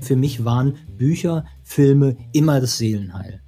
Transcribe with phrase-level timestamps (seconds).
[0.00, 3.42] Für mich waren Bücher, Filme immer das Seelenheil.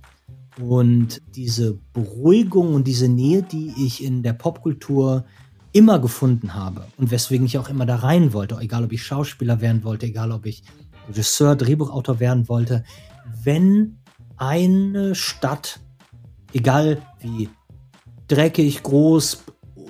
[0.61, 5.25] Und diese Beruhigung und diese Nähe, die ich in der Popkultur
[5.73, 9.61] immer gefunden habe und weswegen ich auch immer da rein wollte, egal ob ich Schauspieler
[9.61, 10.63] werden wollte, egal ob ich
[11.09, 12.85] Regisseur, Drehbuchautor werden wollte,
[13.43, 13.99] wenn
[14.37, 15.81] eine Stadt,
[16.53, 17.49] egal wie
[18.29, 19.45] dreckig, groß,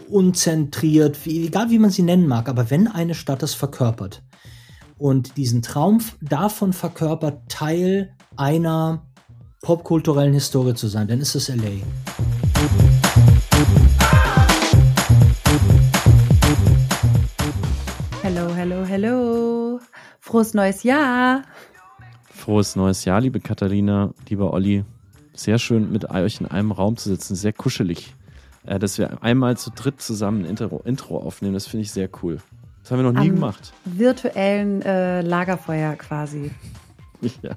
[0.08, 4.22] unzentriert, wie, egal wie man sie nennen mag, aber wenn eine Stadt es verkörpert
[4.98, 9.06] und diesen Traum davon verkörpert, Teil einer
[9.62, 11.82] popkulturellen Historie zu sein, dann ist es LA.
[18.22, 19.80] Hallo, hallo, hallo.
[20.20, 21.42] Frohes neues Jahr.
[22.30, 24.84] Frohes neues Jahr, liebe Katharina, lieber Olli.
[25.34, 27.34] Sehr schön, mit euch in einem Raum zu sitzen.
[27.34, 28.14] Sehr kuschelig.
[28.66, 32.08] Äh, dass wir einmal zu dritt zusammen ein Intro, Intro aufnehmen, das finde ich sehr
[32.22, 32.38] cool.
[32.82, 33.72] Das haben wir noch nie Am gemacht.
[33.84, 36.50] Virtuellen äh, Lagerfeuer quasi.
[37.42, 37.52] Ja.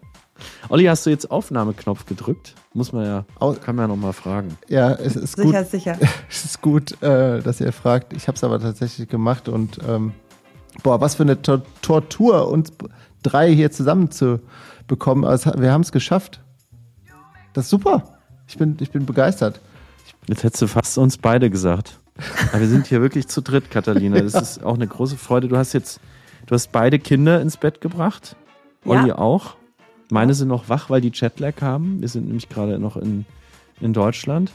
[0.69, 2.55] Olli, hast du jetzt Aufnahmeknopf gedrückt?
[2.73, 3.25] Muss man ja,
[3.61, 4.57] kann man ja nochmal fragen.
[4.69, 5.47] Ja, es ist gut.
[5.47, 5.97] Sicher, sicher.
[6.29, 8.13] Es ist gut, äh, dass ihr fragt.
[8.13, 10.13] Ich habe es aber tatsächlich gemacht und ähm,
[10.81, 12.71] boah, was für eine Tor Tortur, uns
[13.21, 14.39] drei hier zusammen zu
[14.87, 15.25] bekommen.
[15.25, 16.41] Also, wir haben es geschafft.
[17.51, 18.17] Das ist super.
[18.47, 19.59] Ich bin, ich bin begeistert.
[20.29, 21.99] Jetzt hättest du fast uns beide gesagt.
[22.51, 24.21] Aber wir sind hier wirklich zu dritt, Katharina.
[24.21, 25.47] Das ist auch eine große Freude.
[25.47, 25.99] Du hast jetzt,
[26.45, 28.35] du hast beide Kinder ins Bett gebracht.
[28.85, 28.91] Ja.
[28.91, 29.55] Olli auch.
[30.11, 32.01] Meine sind noch wach, weil die Jetlag haben.
[32.01, 33.25] Wir sind nämlich gerade noch in,
[33.81, 34.51] in Deutschland.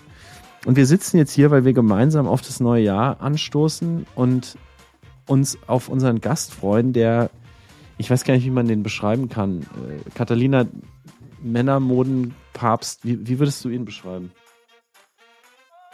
[0.64, 4.56] Und wir sitzen jetzt hier, weil wir gemeinsam auf das neue Jahr anstoßen und
[5.26, 7.30] uns auf unseren Gast freuen, der,
[7.98, 9.62] ich weiß gar nicht, wie man den beschreiben kann.
[9.62, 10.66] Äh, Catalina,
[11.42, 14.30] Männermodenpapst, wie, wie würdest du ihn beschreiben?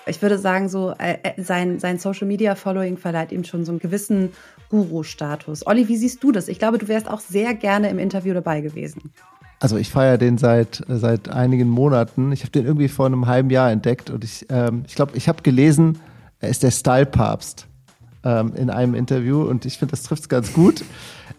[0.06, 3.72] Ich würde sagen, so äh, äh, sein, sein Social Media Following verleiht ihm schon so
[3.72, 4.30] einen gewissen
[4.70, 5.66] Guru-Status.
[5.66, 6.48] Olli, wie siehst du das?
[6.48, 9.12] Ich glaube, du wärst auch sehr gerne im Interview dabei gewesen.
[9.60, 12.32] Also ich feiere den seit, seit einigen Monaten.
[12.32, 15.28] Ich habe den irgendwie vor einem halben Jahr entdeckt und ich ähm, ich, glaube, ich
[15.28, 15.98] habe gelesen,
[16.40, 17.66] er ist der Style-Papst
[18.24, 20.82] ähm, in einem Interview und ich finde, das trifft es ganz gut.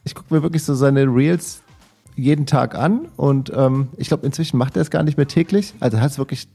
[0.03, 1.63] Ich gucke mir wirklich so seine Reels
[2.15, 5.73] jeden Tag an und ähm, ich glaube, inzwischen macht er es gar nicht mehr täglich.
[5.79, 6.47] Also hat es wirklich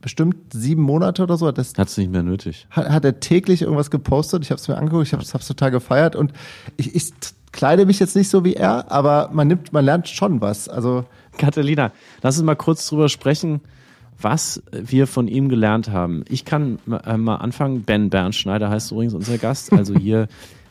[0.00, 1.46] bestimmt sieben Monate oder so.
[1.46, 2.66] Hat das Hat es nicht mehr nötig.
[2.70, 4.42] hat, hat er täglich irgendwas gepostet.
[4.44, 6.32] Ich habe es mir angeguckt, ich habe es total gefeiert und
[6.76, 7.12] ich, ich
[7.52, 10.68] kleide mich jetzt nicht so wie er, aber man nimmt, man lernt schon was.
[10.68, 11.04] Also
[11.38, 13.60] Catalina, lass uns mal kurz drüber sprechen,
[14.20, 16.24] was wir von ihm gelernt haben.
[16.28, 17.82] Ich kann äh, mal anfangen.
[17.82, 19.72] Ben Bernschneider heißt übrigens unser Gast.
[19.72, 20.28] Also hier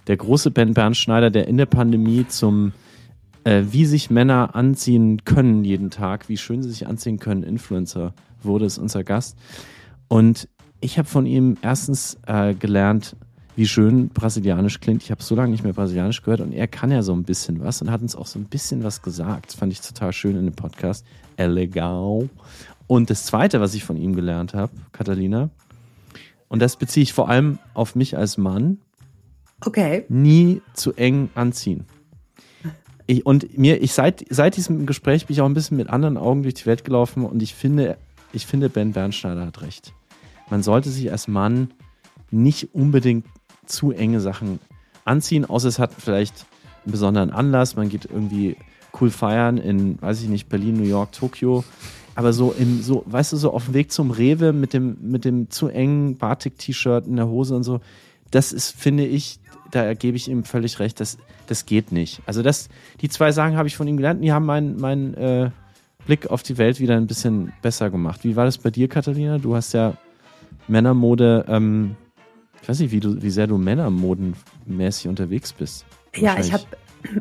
[0.08, 2.74] der große Ben Bernschneider, der in der Pandemie zum
[3.44, 8.14] äh, wie sich Männer anziehen können jeden Tag, wie schön sie sich anziehen können, Influencer
[8.44, 9.38] wurde, ist unser Gast.
[10.08, 10.48] Und
[10.82, 13.16] ich habe von ihm erstens äh, gelernt,
[13.56, 15.04] wie schön brasilianisch klingt.
[15.04, 17.60] Ich habe so lange nicht mehr brasilianisch gehört und er kann ja so ein bisschen
[17.60, 19.48] was und hat uns auch so ein bisschen was gesagt.
[19.48, 21.06] Das fand ich total schön in dem Podcast.
[21.36, 22.30] É legal.
[22.88, 25.50] Und das Zweite, was ich von ihm gelernt habe, Catalina,
[26.48, 28.80] und das beziehe ich vor allem auf mich als Mann,
[29.66, 30.06] Okay.
[30.08, 31.86] nie zu eng anziehen.
[33.08, 36.16] Ich, und mir, ich seit, seit diesem Gespräch bin ich auch ein bisschen mit anderen
[36.18, 37.98] Augen durch die Welt gelaufen und ich finde,
[38.34, 39.94] ich finde, Ben Bernschneider hat recht.
[40.50, 41.72] Man sollte sich als Mann
[42.32, 43.26] nicht unbedingt
[43.66, 44.60] zu enge Sachen
[45.06, 46.46] anziehen, außer es hat vielleicht
[46.86, 47.76] einen besonderen Anlass.
[47.76, 48.58] Man geht irgendwie
[49.00, 51.64] cool feiern in, weiß ich nicht, Berlin, New York, Tokio.
[52.16, 55.26] Aber so im, so, weißt du, so auf dem Weg zum Rewe mit dem, mit
[55.26, 57.80] dem zu engen Batik-T-Shirt in der Hose und so,
[58.32, 59.40] das ist, finde ich,
[59.72, 61.18] da gebe ich ihm völlig recht, das,
[61.48, 62.22] das geht nicht.
[62.26, 62.70] Also das,
[63.02, 65.52] die zwei Sachen habe ich von ihm gelernt, die haben meinen mein, äh,
[66.10, 68.24] Blick auf die Welt wieder ein bisschen besser gemacht.
[68.24, 69.38] Wie war das bei dir, Katharina?
[69.38, 69.94] Du hast ja
[70.68, 71.96] Männermode, ähm,
[72.64, 75.86] ich weiß nicht, wie, du, wie sehr du männermodenmäßig unterwegs bist.
[76.16, 76.64] Ja, ich habe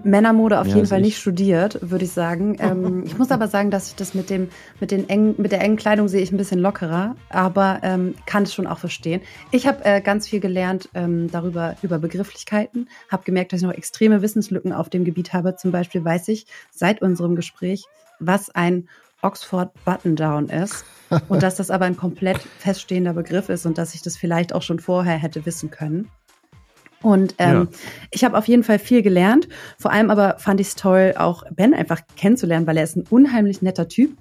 [0.04, 1.08] Männermode auf jeden Fall ich.
[1.08, 2.56] nicht studiert, würde ich sagen.
[2.68, 4.48] Ähm, ich muss aber sagen, dass ich das mit dem,
[4.80, 8.44] mit den engen, mit der engen Kleidung sehe ich ein bisschen lockerer, aber ähm, kann
[8.44, 9.20] es schon auch verstehen.
[9.50, 13.74] Ich habe äh, ganz viel gelernt ähm, darüber über Begrifflichkeiten, habe gemerkt, dass ich noch
[13.74, 15.56] extreme Wissenslücken auf dem Gebiet habe.
[15.56, 17.84] Zum Beispiel weiß ich seit unserem Gespräch,
[18.20, 18.88] was ein
[19.22, 20.84] Oxford Button Down ist
[21.28, 24.62] und dass das aber ein komplett feststehender Begriff ist und dass ich das vielleicht auch
[24.62, 26.10] schon vorher hätte wissen können.
[27.00, 27.78] Und ähm, Ja.
[28.10, 29.48] ich habe auf jeden Fall viel gelernt.
[29.78, 33.06] Vor allem aber fand ich es toll, auch Ben einfach kennenzulernen, weil er ist ein
[33.08, 34.16] unheimlich netter Typ.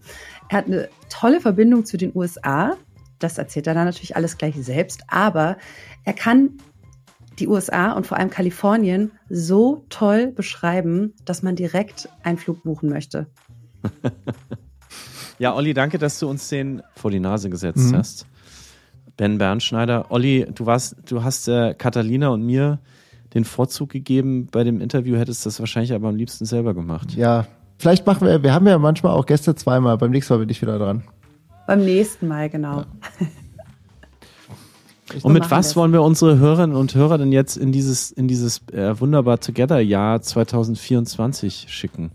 [0.49, 2.77] Er hat eine tolle Verbindung zu den USA.
[3.17, 5.01] Das erzählt er dann natürlich alles gleich selbst.
[5.07, 5.57] Aber
[6.03, 6.51] er kann
[7.39, 12.89] die USA und vor allem Kalifornien so toll beschreiben, dass man direkt einen Flug buchen
[12.89, 13.27] möchte.
[15.39, 17.97] Ja, Olli, danke, dass du uns den vor die Nase gesetzt Mhm.
[17.97, 18.25] hast.
[19.17, 20.07] Ben Bernschneider.
[20.09, 22.79] Olli, du warst, du hast äh, Catalina und mir
[23.35, 24.47] den Vorzug gegeben.
[24.51, 27.13] Bei dem Interview hättest du das wahrscheinlich aber am liebsten selber gemacht.
[27.15, 27.45] Ja,
[27.77, 29.97] vielleicht machen wir, wir haben ja manchmal auch Gäste zweimal.
[29.99, 31.03] Beim nächsten Mal bin ich wieder dran.
[31.67, 32.77] Beim nächsten Mal, genau.
[32.79, 32.85] Ja.
[35.23, 35.75] Und mit was das.
[35.77, 39.79] wollen wir unsere Hörerinnen und Hörer denn jetzt in dieses, in dieses äh, wunderbar Together
[39.79, 42.11] Jahr 2024 schicken?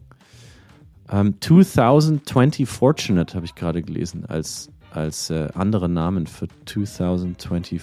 [1.12, 7.82] Um, 2020 Fortunate habe ich gerade gelesen als, als äh, andere Namen für 2024.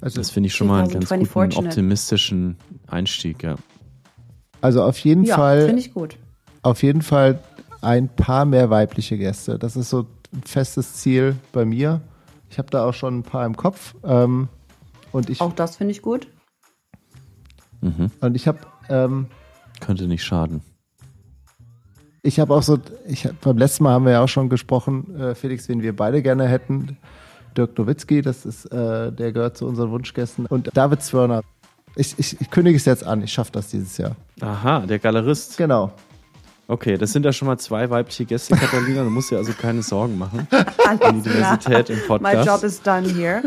[0.00, 1.66] Also das finde ich schon mal einen ganz guten, fortunate.
[1.66, 2.56] optimistischen
[2.86, 3.56] Einstieg, ja.
[4.60, 5.66] Also auf jeden ja, Fall.
[5.66, 6.16] finde ich gut.
[6.62, 7.40] Auf jeden Fall
[7.80, 9.58] ein paar mehr weibliche Gäste.
[9.58, 12.02] Das ist so ein festes Ziel bei mir.
[12.50, 13.96] Ich habe da auch schon ein paar im Kopf.
[14.04, 14.48] Ähm,
[15.10, 16.28] und ich, auch das finde ich gut.
[17.80, 18.12] Mhm.
[18.20, 18.60] Und ich habe.
[18.88, 19.26] Ähm,
[19.80, 20.62] Könnte nicht schaden.
[22.22, 25.18] Ich habe auch so, ich hab, beim letzten Mal haben wir ja auch schon gesprochen,
[25.18, 26.98] äh, Felix, wen wir beide gerne hätten.
[27.56, 30.46] Dirk Nowitzki, das ist, äh, der gehört zu unseren Wunschgästen.
[30.46, 31.42] Und David Zwörner.
[31.96, 34.14] Ich, ich, ich kündige es jetzt an, ich schaffe das dieses Jahr.
[34.40, 35.56] Aha, der Galerist.
[35.56, 35.92] Genau.
[36.68, 39.02] Okay, das sind ja schon mal zwei weibliche Gäste, Katharina.
[39.02, 40.46] Du musst dir also keine Sorgen machen
[41.00, 42.36] um die Diversität im Podcast.
[42.36, 43.42] My job is done here.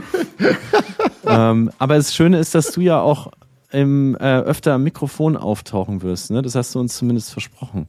[1.25, 3.31] ähm, aber das Schöne ist, dass du ja auch
[3.71, 6.31] im, äh, öfter am Mikrofon auftauchen wirst.
[6.31, 6.41] Ne?
[6.41, 7.87] Das hast du uns zumindest versprochen.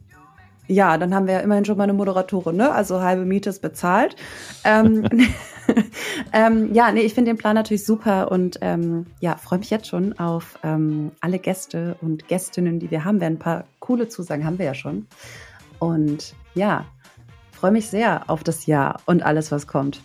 [0.66, 2.72] Ja, dann haben wir ja immerhin schon mal eine Moderatorin, ne?
[2.72, 4.16] Also halbe Miete ist bezahlt.
[4.64, 5.06] Ähm,
[6.32, 9.88] ähm, ja, nee, ich finde den Plan natürlich super und ähm, ja, freue mich jetzt
[9.88, 13.34] schon auf ähm, alle Gäste und Gästinnen, die wir haben werden.
[13.34, 15.06] Ein paar coole Zusagen haben wir ja schon.
[15.78, 16.86] Und ja,
[17.52, 20.00] freue mich sehr auf das Jahr und alles, was kommt.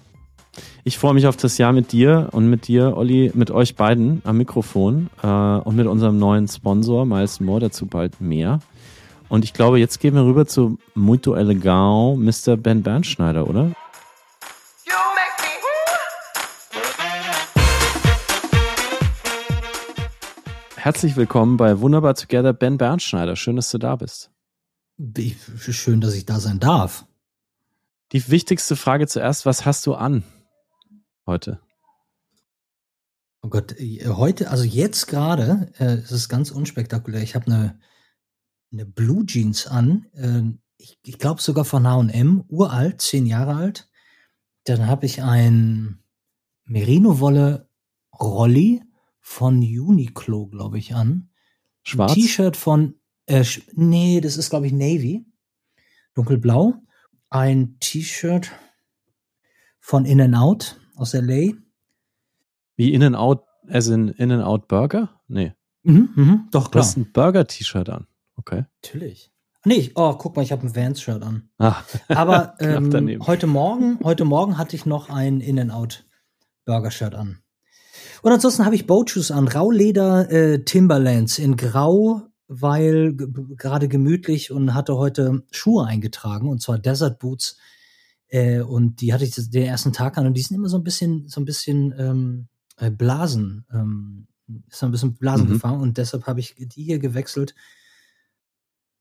[0.83, 4.21] Ich freue mich auf das Jahr mit dir und mit dir, Olli, mit euch beiden
[4.25, 8.59] am Mikrofon äh, und mit unserem neuen Sponsor, Miles Moore, dazu bald mehr.
[9.29, 12.57] Und ich glaube, jetzt gehen wir rüber zu Muito Elegant, Mr.
[12.57, 13.71] Ben Bernschneider, oder?
[20.75, 23.35] Herzlich willkommen bei Wunderbar Together, Ben Bernschneider.
[23.35, 24.31] Schön, dass du da bist.
[25.59, 27.05] Schön, dass ich da sein darf.
[28.11, 30.23] Die wichtigste Frage zuerst, was hast du an
[31.27, 31.59] heute?
[33.43, 37.21] Oh Gott, äh, heute, also jetzt gerade, äh, ist es ganz unspektakulär.
[37.21, 37.79] Ich habe eine
[38.71, 40.05] eine Blue Jeans an.
[40.13, 43.89] Äh, ich, ich glaube sogar von H&M, uralt, zehn Jahre alt.
[44.63, 45.99] Dann habe ich ein
[46.65, 47.69] Merino-Wolle
[48.19, 48.81] Rolli
[49.19, 51.29] von Uniqlo, glaube ich, an.
[51.83, 52.13] Schwarz?
[52.13, 52.95] T-Shirt von,
[53.25, 53.43] äh,
[53.73, 55.25] nee, das ist, glaube ich, Navy.
[56.13, 56.75] Dunkelblau.
[57.29, 58.51] Ein T-Shirt
[59.79, 61.53] von In-N-Out aus L.A.
[62.75, 65.21] Wie In-N-Out, as in In-N-Out Burger?
[65.27, 65.53] Nee.
[65.83, 66.83] Mhm, mhm, doch, klar.
[66.83, 68.07] Du hast ein Burger-T-Shirt an.
[68.39, 68.63] Okay.
[68.81, 69.31] Natürlich.
[69.65, 71.49] Nee, oh, guck mal, ich habe ein Vans-Shirt an.
[71.57, 71.83] Ah.
[72.07, 76.05] Aber ähm, heute Morgen, heute Morgen hatte ich noch ein In-N-Out
[76.63, 77.39] Burger-Shirt an.
[78.21, 84.73] Und ansonsten habe ich Boat an, Rauleder äh, Timberlands in Grau, weil gerade gemütlich und
[84.73, 87.57] hatte heute Schuhe eingetragen und zwar Desert Boots.
[88.27, 90.83] Äh, und die hatte ich den ersten Tag an und die sind immer so ein
[90.83, 92.47] bisschen, so ein bisschen ähm,
[92.77, 94.27] äh, Blasen, ähm,
[94.69, 95.53] ist ein bisschen Blasen mhm.
[95.53, 97.55] gefangen und deshalb habe ich die hier gewechselt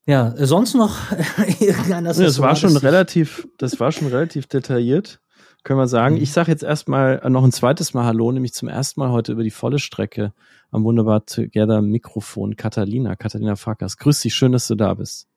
[0.09, 0.97] ja, sonst noch
[1.61, 5.21] irgendein ja, Das war schon relativ, das war schon relativ detailliert,
[5.65, 6.15] können wir sagen.
[6.15, 6.23] Mhm.
[6.23, 9.43] Ich sage jetzt erstmal noch ein zweites Mal Hallo, nämlich zum ersten Mal heute über
[9.43, 10.33] die volle Strecke
[10.71, 13.99] am Wunderbar Together Mikrofon Catalina, Catalina Farkas.
[13.99, 15.29] Grüß dich, schön, dass du da bist.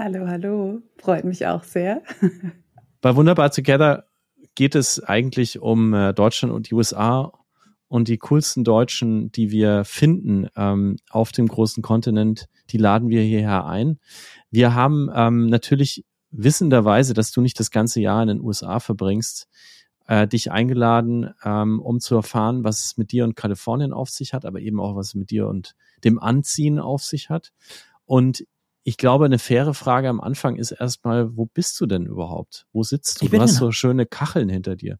[0.00, 2.02] Hallo, hallo, freut mich auch sehr.
[3.02, 4.06] Bei Wunderbar Together
[4.56, 7.32] geht es eigentlich um äh, Deutschland und die USA
[7.92, 13.20] und die coolsten Deutschen, die wir finden ähm, auf dem großen Kontinent, die laden wir
[13.20, 13.98] hierher ein.
[14.50, 19.46] Wir haben ähm, natürlich wissenderweise, dass du nicht das ganze Jahr in den USA verbringst,
[20.06, 24.32] äh, dich eingeladen, ähm, um zu erfahren, was es mit dir und Kalifornien auf sich
[24.32, 27.52] hat, aber eben auch, was es mit dir und dem Anziehen auf sich hat.
[28.06, 28.46] Und
[28.84, 32.66] ich glaube, eine faire Frage am Anfang ist erstmal, wo bist du denn überhaupt?
[32.72, 33.28] Wo sitzt du?
[33.28, 34.98] Du hast so schöne Kacheln hinter dir.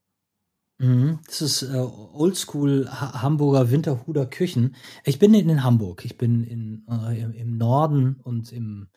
[0.82, 1.20] Mhm.
[1.26, 4.74] Das ist äh, Oldschool ha Hamburger Winterhuder Küchen.
[5.04, 6.04] Ich bin in, in Hamburg.
[6.04, 8.88] Ich bin in, äh, im, im, Norden und im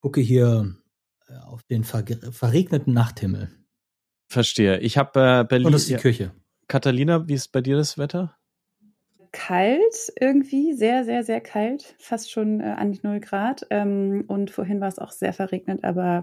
[0.00, 0.74] gucke hier
[1.28, 3.50] äh, auf den ver verregneten Nachthimmel.
[4.26, 4.80] Verstehe.
[4.80, 5.66] Ich habe äh, Berlin.
[5.66, 6.32] Und das ist die Küche.
[6.66, 8.34] Catalina, wie ist bei dir das Wetter?
[9.32, 13.66] Kalt irgendwie, sehr, sehr, sehr kalt, fast schon äh, an die 0 Grad.
[13.68, 16.22] Ähm, und vorhin war es auch sehr verregnet, aber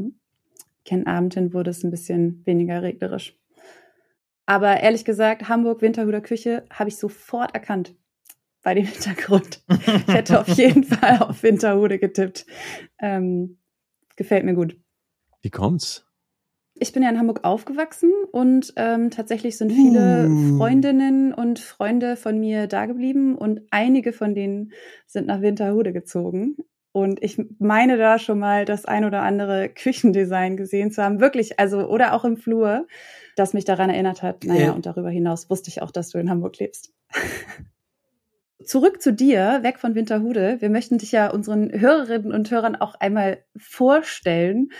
[0.84, 3.38] kein Abend hin wurde es ein bisschen weniger regnerisch.
[4.50, 7.96] Aber ehrlich gesagt, Hamburg Winterhuder Küche habe ich sofort erkannt
[8.63, 9.62] bei dem Hintergrund.
[10.08, 12.48] Ich hätte auf jeden Fall auf Winterhude getippt.
[12.98, 13.60] Ähm,
[14.15, 14.75] gefällt mir gut.
[15.44, 16.03] Wie kommt's?
[16.74, 20.58] Ich bin ja in Hamburg aufgewachsen und ähm, tatsächlich sind viele Uh.
[20.58, 24.72] Freundinnen und Freunde von mir da geblieben und einige von denen
[25.06, 26.56] sind nach Winterhude gezogen.
[26.91, 31.20] Und ich meine da schon mal das ein oder andere Küchendesign gesehen zu haben.
[31.20, 32.88] Wirklich, also, oder auch im Flur,
[33.39, 34.43] das mich daran erinnert hat.
[34.43, 34.72] Naja, Äh.
[34.72, 36.91] und darüber hinaus wusste ich auch, dass du in Hamburg lebst.
[38.63, 40.58] Zurück zu dir, weg von Winterhude.
[40.60, 44.72] Wir möchten dich ja unseren Hörerinnen und Hörern auch einmal vorstellen.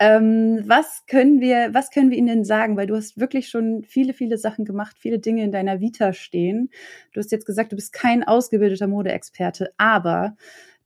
[0.00, 2.76] Ähm, was können wir, was können wir ihnen denn sagen?
[2.76, 6.70] Weil du hast wirklich schon viele, viele Sachen gemacht, viele Dinge in deiner Vita stehen.
[7.12, 10.36] Du hast jetzt gesagt, du bist kein ausgebildeter Modeexperte, aber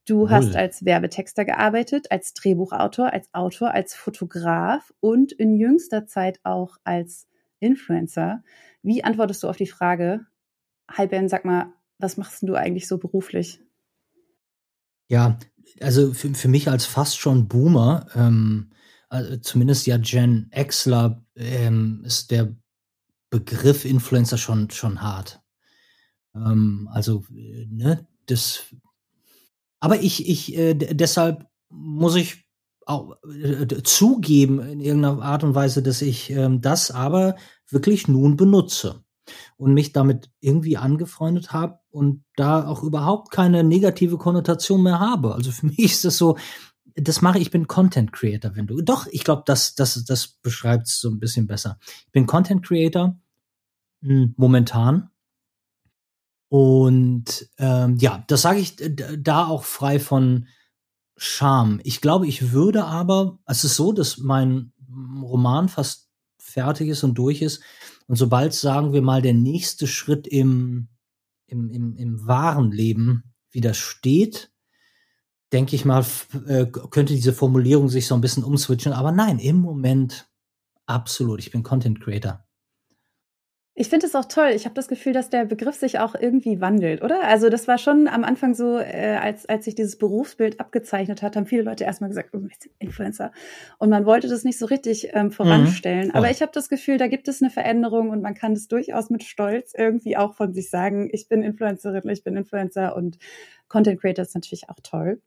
[0.06, 0.30] du Wohl.
[0.30, 6.76] hast als Werbetexter gearbeitet, als Drehbuchautor, als Autor, als Fotograf und in jüngster Zeit auch
[6.84, 7.26] als
[7.60, 8.42] Influencer.
[8.82, 10.26] Wie antwortest du auf die Frage,
[10.90, 13.60] Hi Ben, sag mal, was machst du eigentlich so beruflich?
[15.08, 15.38] Ja,
[15.80, 18.72] also für, für mich als fast schon Boomer, ähm,
[19.08, 22.56] also zumindest ja Gen Xler, ähm, ist der
[23.30, 25.42] Begriff Influencer schon, schon hart.
[26.34, 28.74] Ähm, also, äh, ne, das.
[29.82, 32.46] Aber ich, ich, äh, deshalb muss ich
[32.86, 37.34] auch äh, zugeben in irgendeiner Art und Weise, dass ich ähm, das aber
[37.68, 39.02] wirklich nun benutze
[39.56, 45.34] und mich damit irgendwie angefreundet habe und da auch überhaupt keine negative Konnotation mehr habe.
[45.34, 46.38] Also für mich ist das so,
[46.94, 48.82] das mache ich, ich bin Content Creator, wenn du.
[48.82, 51.80] Doch, ich glaube, das, das, das beschreibt es so ein bisschen besser.
[52.06, 53.18] Ich bin Content Creator
[54.02, 55.10] mh, momentan.
[56.52, 60.48] Und ähm, ja, das sage ich da auch frei von
[61.16, 61.80] Scham.
[61.82, 64.74] Ich glaube, ich würde aber, es ist so, dass mein
[65.22, 67.62] Roman fast fertig ist und durch ist.
[68.06, 70.88] Und sobald, sagen wir mal, der nächste Schritt im,
[71.46, 74.52] im, im, im wahren Leben wieder steht,
[75.54, 76.04] denke ich mal,
[76.46, 78.92] äh, könnte diese Formulierung sich so ein bisschen umswitchen.
[78.92, 80.28] Aber nein, im Moment
[80.84, 81.40] absolut.
[81.40, 82.44] Ich bin Content Creator.
[83.74, 84.50] Ich finde es auch toll.
[84.54, 87.24] Ich habe das Gefühl, dass der Begriff sich auch irgendwie wandelt, oder?
[87.24, 91.36] Also das war schon am Anfang so, äh, als, als sich dieses Berufsbild abgezeichnet hat,
[91.36, 93.32] haben viele Leute erstmal gesagt, oh, wir sind Influencer.
[93.78, 96.10] Und man wollte das nicht so richtig ähm, voranstellen.
[96.10, 96.18] voll.
[96.18, 99.08] Aber ich habe das Gefühl, da gibt es eine Veränderung und man kann das durchaus
[99.08, 103.16] mit Stolz irgendwie auch von sich sagen, ich bin Influencerin, ich bin Influencer und
[103.72, 105.22] Content Creator ist natürlich auch toll.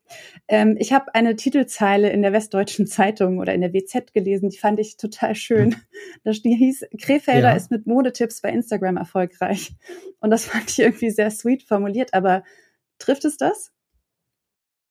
[0.48, 4.60] Ähm, ich habe eine Titelzeile in der Westdeutschen Zeitung oder in der WZ gelesen, die
[4.60, 5.76] fand ich total schön.
[6.24, 7.56] Da ste- hieß, Krefelder Ja.
[7.56, 9.74] ist mit Modetipps bei Instagram erfolgreich.
[10.20, 12.44] Und das fand ich irgendwie sehr sweet formuliert, aber
[13.00, 13.72] trifft es das?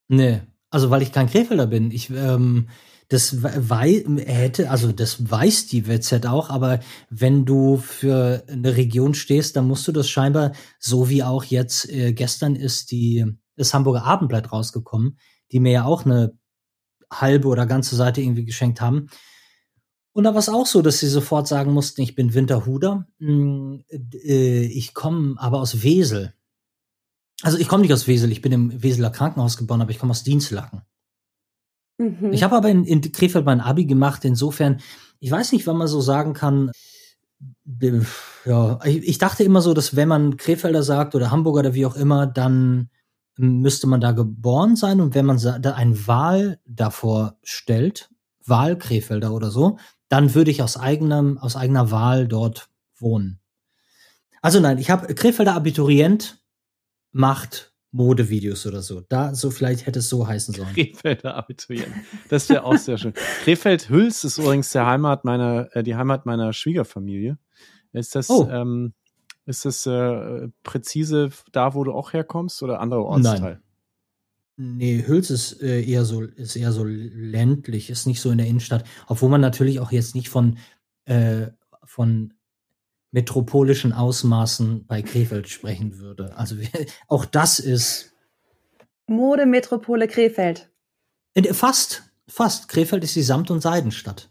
[0.08, 1.92] Nee, also weil ich kein Krefelder bin.
[1.92, 2.68] Ich, ähm,
[3.08, 6.80] das wei hätte, also das weiß die WZ auch, aber
[7.10, 11.88] wenn du für eine Region stehst, dann musst du das scheinbar, so wie auch jetzt
[11.90, 13.24] äh, gestern ist die
[13.56, 15.18] das Hamburger Abendblatt rausgekommen,
[15.52, 16.36] die mir ja auch eine
[17.12, 19.08] halbe oder ganze Seite irgendwie geschenkt haben.
[20.12, 23.76] Und da war es auch so, dass sie sofort sagen mussten, ich bin Winterhuder, mm,
[23.90, 26.34] äh, ich komme aber aus Wesel.
[27.42, 30.12] Also ich komme nicht aus Wesel, ich bin im Weseler Krankenhaus geboren, aber ich komme
[30.12, 30.82] aus Dienstlaken.
[31.98, 32.32] Mhm.
[32.32, 34.80] Ich habe aber in, in Krefeld mein Abi gemacht, insofern,
[35.18, 36.70] ich weiß nicht, wann man so sagen kann,
[38.44, 41.86] ja, ich, ich dachte immer so, dass wenn man Krefelder sagt oder Hamburger oder wie
[41.86, 42.88] auch immer, dann
[43.36, 48.10] müsste man da geboren sein und wenn man da ein Wahl davor stellt,
[48.46, 53.40] Wahl Krefelder oder so, dann würde ich aus eigenem, aus eigener Wahl dort wohnen.
[54.42, 56.38] Also nein, ich habe Krefelder Abiturient
[57.12, 59.00] macht Modevideos oder so.
[59.08, 60.74] Da so vielleicht hätte es so heißen sollen.
[60.74, 61.92] Krefelder Abiturient.
[62.28, 63.14] Das wäre auch sehr schön.
[63.44, 67.38] Krefeld-Hüls ist übrigens der Heimat meiner, äh, die Heimat meiner Schwiegerfamilie.
[67.92, 68.48] Ist das, Oh.
[68.50, 68.94] ähm,
[69.46, 73.60] ist das äh, präzise da, wo du auch herkommst oder anderer Ortsteil?
[74.56, 78.46] Nee, Hüls ist äh, eher so ist eher so ländlich, ist nicht so in der
[78.46, 80.58] Innenstadt, obwohl man natürlich auch jetzt nicht von
[81.06, 81.48] äh,
[81.84, 82.34] von
[83.10, 86.36] metropolischen Ausmaßen bei Krefeld sprechen würde.
[86.36, 86.56] Also
[87.08, 88.12] auch das ist
[89.06, 90.70] Modemetropole Krefeld.
[91.34, 94.30] äh, fast fast Krefeld ist die Samt- und Seidenstadt.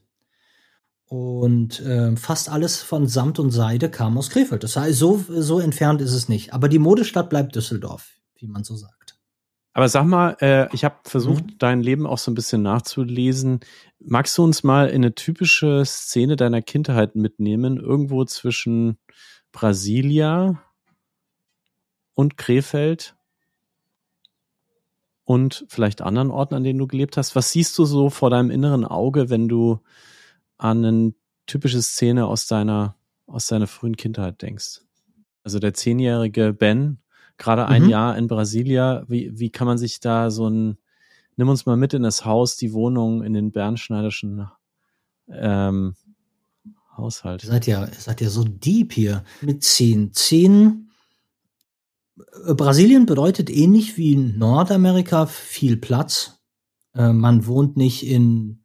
[1.13, 4.63] Und äh, fast alles von Samt und Seide kam aus Krefeld.
[4.63, 6.53] Das heißt, so, so entfernt ist es nicht.
[6.55, 9.19] Aber die Modestadt bleibt Düsseldorf, wie man so sagt.
[9.73, 11.57] Aber sag mal, äh, ich habe versucht, Mhm.
[11.59, 13.59] dein Leben auch so ein bisschen nachzulesen.
[13.99, 18.97] Magst du uns mal in eine typische Szene deiner Kindheit mitnehmen, irgendwo zwischen
[19.51, 20.63] Brasilia
[22.15, 23.15] und Krefeld
[25.25, 27.35] und vielleicht anderen Orten, an denen du gelebt hast?
[27.35, 29.79] Was siehst du so vor deinem inneren Auge, wenn du
[30.57, 31.13] an eine
[31.45, 32.95] typische Szene aus deiner,
[33.25, 34.81] aus deiner frühen Kindheit denkst?
[35.43, 36.99] Also der zehnjährige Ben,
[37.37, 37.89] gerade ein Mhm.
[37.89, 40.77] Jahr in Brasilia, wie, wie kann man sich da so ein,
[41.35, 44.47] nimm uns mal mit in das Haus, die Wohnung in den Bernschneiderschen
[45.29, 45.95] ähm,
[46.95, 47.43] Haushalt.
[47.43, 49.23] Ihr seid ja, ihr seid ja so deep hier.
[49.41, 50.13] Mit zehn.
[50.13, 50.89] Zehn.
[52.45, 56.39] Brasilien bedeutet ähnlich wie Nordamerika viel Platz.
[56.93, 58.62] Äh, man wohnt nicht in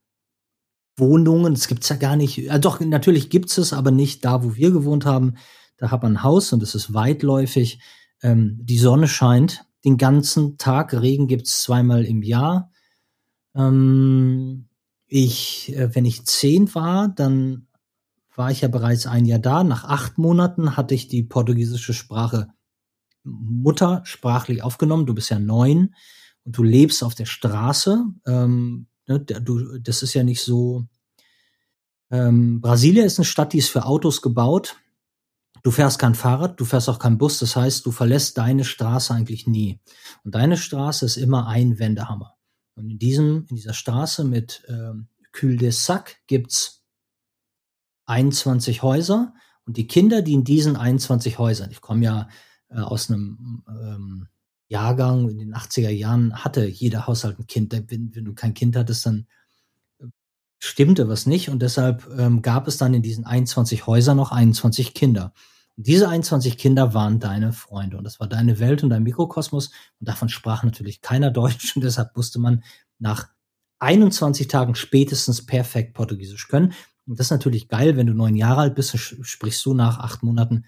[0.99, 2.49] Wohnungen, das gibt's ja gar nicht.
[2.49, 5.35] Äh, doch, natürlich gibt's es, aber nicht da, wo wir gewohnt haben.
[5.77, 7.81] Da hat man ein Haus und es ist weitläufig.
[8.23, 10.93] Ähm, die Sonne scheint den ganzen Tag.
[10.93, 12.73] Regen gibt's zweimal im Jahr.
[13.55, 14.69] Ähm,
[15.07, 17.69] ich, äh, wenn ich zehn war, dann
[18.35, 19.65] war ich ja bereits ein Jahr da.
[19.65, 22.49] Nach acht Monaten hatte ich die portugiesische Sprache
[23.25, 25.07] muttersprachlich aufgenommen.
[25.07, 25.95] Du bist ja neun
[26.45, 28.05] und du lebst auf der Straße.
[28.27, 30.87] Ähm, ne, du, das ist ja nicht so.
[32.11, 34.77] Ähm, Brasilia ist eine Stadt, die ist für Autos gebaut.
[35.63, 37.39] Du fährst kein Fahrrad, du fährst auch kein Bus.
[37.39, 39.81] Das heißt, du verlässt deine Straße eigentlich nie.
[40.25, 42.37] Und deine Straße ist immer ein Wendehammer.
[42.75, 46.85] Und in diesem, in dieser Straße mit ähm, Cul de Sac gibt's
[48.07, 49.35] 21 Häuser.
[49.67, 52.29] Und die Kinder, die in diesen 21 Häusern, ich komme ja
[52.69, 54.29] äh, aus einem ähm,
[54.69, 57.73] Jahrgang in den 80er Jahren, hatte jeder Haushalt ein Kind.
[57.73, 59.27] Wenn, wenn du kein Kind hattest, dann
[59.99, 60.07] äh,
[60.59, 61.49] stimmte was nicht.
[61.49, 65.33] Und deshalb ähm, gab es dann in diesen 21 Häusern noch 21 Kinder.
[65.77, 67.97] Und diese 21 Kinder waren deine Freunde.
[67.97, 69.69] Und das war deine Welt und dein Mikrokosmos.
[70.01, 71.75] Und davon sprach natürlich keiner Deutsch.
[71.75, 72.63] Und deshalb musste man
[72.99, 73.29] nach
[73.79, 76.75] 21 Tagen spätestens perfekt Portugiesisch können.
[77.07, 80.23] Und das ist natürlich geil, wenn du neun Jahre alt bist, sprichst du nach acht
[80.23, 80.67] Monaten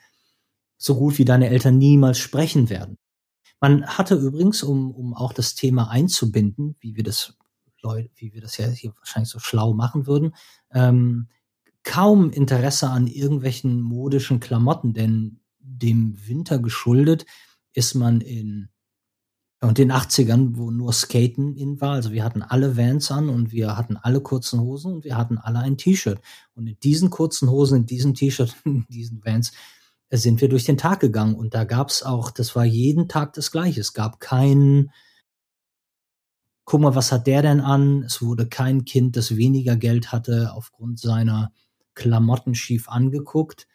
[0.78, 2.97] so gut wie deine Eltern niemals sprechen werden.
[3.61, 7.35] Man hatte übrigens, um, um auch das Thema einzubinden, wie wir das
[8.17, 10.35] wie wir das ja hier wahrscheinlich so schlau machen würden,
[10.71, 11.29] ähm,
[11.83, 17.25] kaum Interesse an irgendwelchen modischen Klamotten, denn dem Winter geschuldet
[17.73, 18.69] ist man in
[19.62, 21.93] und den 80ern, wo nur Skaten in war.
[21.93, 25.37] Also wir hatten alle Vans an und wir hatten alle kurzen Hosen und wir hatten
[25.37, 26.19] alle ein T-Shirt.
[26.55, 29.52] Und in diesen kurzen Hosen, in diesem T-Shirt, in diesen Vans
[30.19, 31.37] sind wir durch den Tag gegangen.
[31.37, 33.81] Und da gab's auch, das war jeden Tag das Gleiche.
[33.81, 34.90] Es gab keinen,
[36.64, 38.02] guck mal, was hat der denn an?
[38.02, 41.52] Es wurde kein Kind, das weniger Geld hatte, aufgrund seiner
[41.95, 43.69] Klamotten schief angeguckt.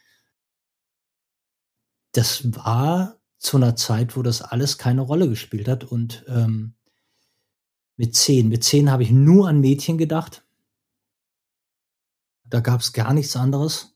[2.11, 5.83] Das war zu einer Zeit, wo das alles keine Rolle gespielt hat.
[5.85, 6.75] Und ähm,
[7.95, 10.45] mit zehn, mit zehn habe ich nur an Mädchen gedacht.
[12.43, 13.94] Da gab es gar nichts anderes.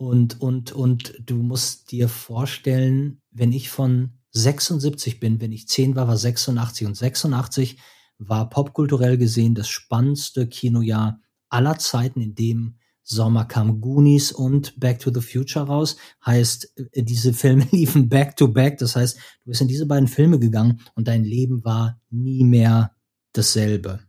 [0.00, 5.94] Und, und, und du musst dir vorstellen, wenn ich von 76 bin, wenn ich zehn
[5.94, 7.78] war, war 86 und 86
[8.16, 15.00] war popkulturell gesehen das spannendste Kinojahr aller Zeiten, in dem Sommer kam Goonies und Back
[15.00, 15.98] to the Future raus.
[16.24, 18.78] Heißt, äh, diese Filme liefen back to back.
[18.78, 22.96] Das heißt, du bist in diese beiden Filme gegangen und dein Leben war nie mehr
[23.34, 24.00] dasselbe.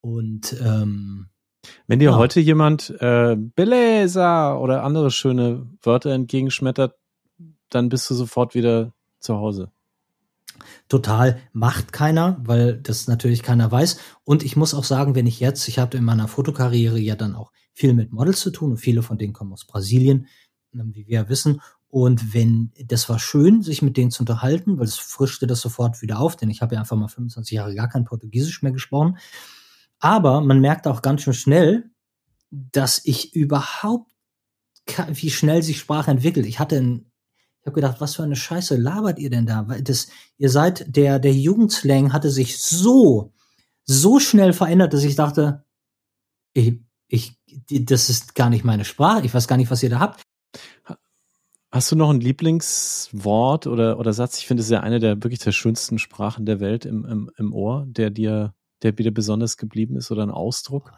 [0.00, 1.28] Und ähm,
[1.86, 2.16] wenn dir ja.
[2.16, 6.94] heute jemand äh, Beleza oder andere schöne Wörter entgegenschmettert,
[7.70, 9.70] dann bist du sofort wieder zu Hause.
[10.88, 13.98] Total macht keiner, weil das natürlich keiner weiß.
[14.24, 17.34] Und ich muss auch sagen, wenn ich jetzt, ich habe in meiner Fotokarriere ja dann
[17.34, 20.26] auch viel mit Models zu tun und viele von denen kommen aus Brasilien,
[20.74, 21.60] ähm, wie wir ja wissen.
[21.88, 26.02] Und wenn, das war schön, sich mit denen zu unterhalten, weil es frischte das sofort
[26.02, 29.16] wieder auf, denn ich habe ja einfach mal 25 Jahre gar kein Portugiesisch mehr gesprochen.
[30.04, 31.90] Aber man merkt auch ganz schön schnell,
[32.50, 34.12] dass ich überhaupt,
[35.08, 36.44] wie schnell sich Sprache entwickelt.
[36.44, 37.10] Ich hatte ein,
[37.60, 39.66] ich habe gedacht, was für eine Scheiße labert ihr denn da?
[39.66, 43.32] Weil das, ihr seid, der, der Jugendslang hatte sich so,
[43.84, 45.64] so schnell verändert, dass ich dachte,
[46.52, 47.40] ich, ich,
[47.70, 49.24] das ist gar nicht meine Sprache.
[49.24, 50.22] Ich weiß gar nicht, was ihr da habt.
[51.70, 54.36] Hast du noch ein Lieblingswort oder, oder Satz?
[54.36, 57.30] Ich finde, es ist ja eine der wirklich der schönsten Sprachen der Welt im, im,
[57.38, 58.52] im Ohr, der dir,
[58.84, 60.92] der wieder besonders geblieben ist oder ein Ausdruck?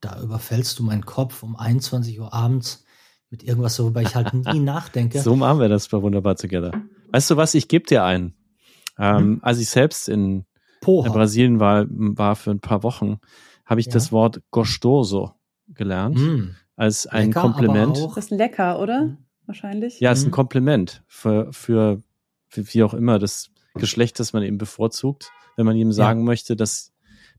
[0.00, 2.84] Da überfällst du meinen Kopf um 21 Uhr abends
[3.30, 5.20] mit irgendwas, worüber ich halt nie nachdenke.
[5.20, 6.72] So machen wir das bei Wunderbar Together.
[7.12, 7.54] Weißt du was?
[7.54, 8.34] Ich gebe dir einen.
[8.98, 9.40] Ähm, hm?
[9.42, 10.44] Als ich selbst in,
[10.86, 13.20] in Brasilien war, war für ein paar Wochen,
[13.64, 13.92] habe ich ja.
[13.92, 15.32] das Wort gostoso
[15.68, 16.56] gelernt mm.
[16.76, 17.96] als ein lecker, Kompliment.
[17.96, 19.06] Das ist lecker, oder?
[19.06, 19.18] Mhm.
[19.46, 20.00] Wahrscheinlich.
[20.00, 20.32] Ja, ist ein mhm.
[20.32, 22.02] Kompliment für, für,
[22.48, 26.26] für wie auch immer das Geschlecht, das man eben bevorzugt, wenn man ihm sagen ja.
[26.26, 26.91] möchte, dass,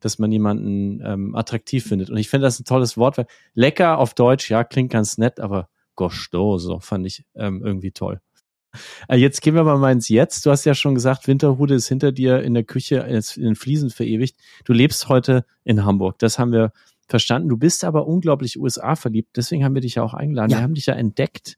[0.04, 2.10] dass man jemanden ähm, attraktiv findet.
[2.10, 5.40] Und ich finde das ein tolles Wort, weil lecker auf Deutsch, ja, klingt ganz nett,
[5.40, 8.20] aber gostoso fand ich ähm, irgendwie toll.
[9.08, 10.46] Äh, jetzt gehen wir mal ins Jetzt.
[10.46, 13.90] Du hast ja schon gesagt, Winterhude ist hinter dir in der Küche in den Fliesen
[13.90, 14.36] verewigt.
[14.66, 16.20] Du lebst heute in Hamburg.
[16.20, 16.72] Das haben wir
[17.08, 17.50] verstanden.
[17.50, 19.38] Du bist aber unglaublich USA verliebt.
[19.38, 20.52] Deswegen haben wir dich ja auch eingeladen.
[20.52, 20.58] Ja.
[20.58, 21.58] Wir haben dich ja entdeckt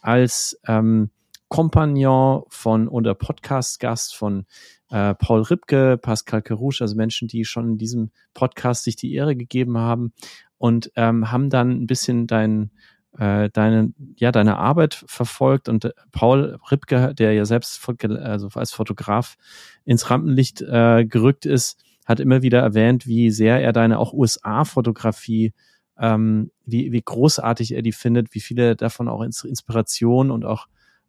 [0.00, 1.10] als ähm,
[1.48, 4.46] Kompagnon von oder Podcast-Gast von
[4.90, 9.36] äh, Paul Ripke, Pascal Kerouche, also Menschen, die schon in diesem Podcast sich die Ehre
[9.36, 10.12] gegeben haben
[10.58, 12.70] und ähm, haben dann ein bisschen dein,
[13.18, 18.72] äh, deine, ja, deine Arbeit verfolgt und äh, Paul Ripke, der ja selbst also als
[18.72, 19.36] Fotograf
[19.84, 25.52] ins Rampenlicht äh, gerückt ist, hat immer wieder erwähnt, wie sehr er deine auch USA-Fotografie
[25.98, 30.66] ähm, wie, wie großartig er die findet, wie viele davon auch Inspiration und auch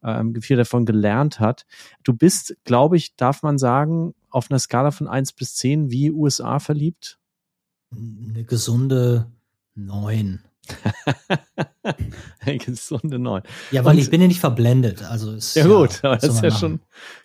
[0.07, 1.65] ähm, viel davon gelernt hat.
[2.03, 6.11] Du bist, glaube ich, darf man sagen, auf einer Skala von eins bis zehn wie
[6.11, 7.19] USA verliebt?
[7.91, 9.31] Eine gesunde
[9.75, 10.41] neun.
[12.39, 13.43] Eine gesunde neun.
[13.71, 15.03] Ja, weil und, ich bin ja nicht verblendet.
[15.03, 16.59] Also ist, ja, ja gut, das ist ja machen.
[16.59, 16.79] schon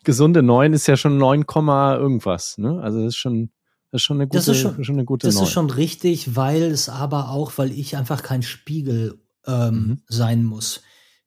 [0.05, 2.59] gesunde neun ist ja schon neun Komma irgendwas.
[2.59, 2.81] Ne?
[2.81, 3.51] Also das ist schon
[3.91, 5.45] das ist schon eine gute, das ist schon, schon eine gute Das 9.
[5.45, 10.03] ist schon richtig, weil es aber auch, weil ich einfach kein Spiegel ähm, mhm.
[10.09, 10.83] sein muss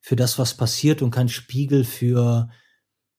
[0.06, 2.48] für das, was passiert und kein Spiegel für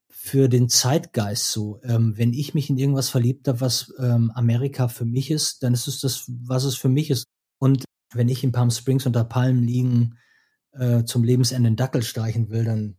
[0.08, 1.82] für den Zeitgeist so.
[1.84, 5.74] Ähm, wenn ich mich in irgendwas verliebt habe, was ähm, Amerika für mich ist, dann
[5.74, 7.26] ist es das, was es für mich ist.
[7.58, 10.18] Und wenn ich in Palm Springs unter Palmen liegen
[10.72, 12.96] äh, zum Lebensende einen Dackel streichen will, dann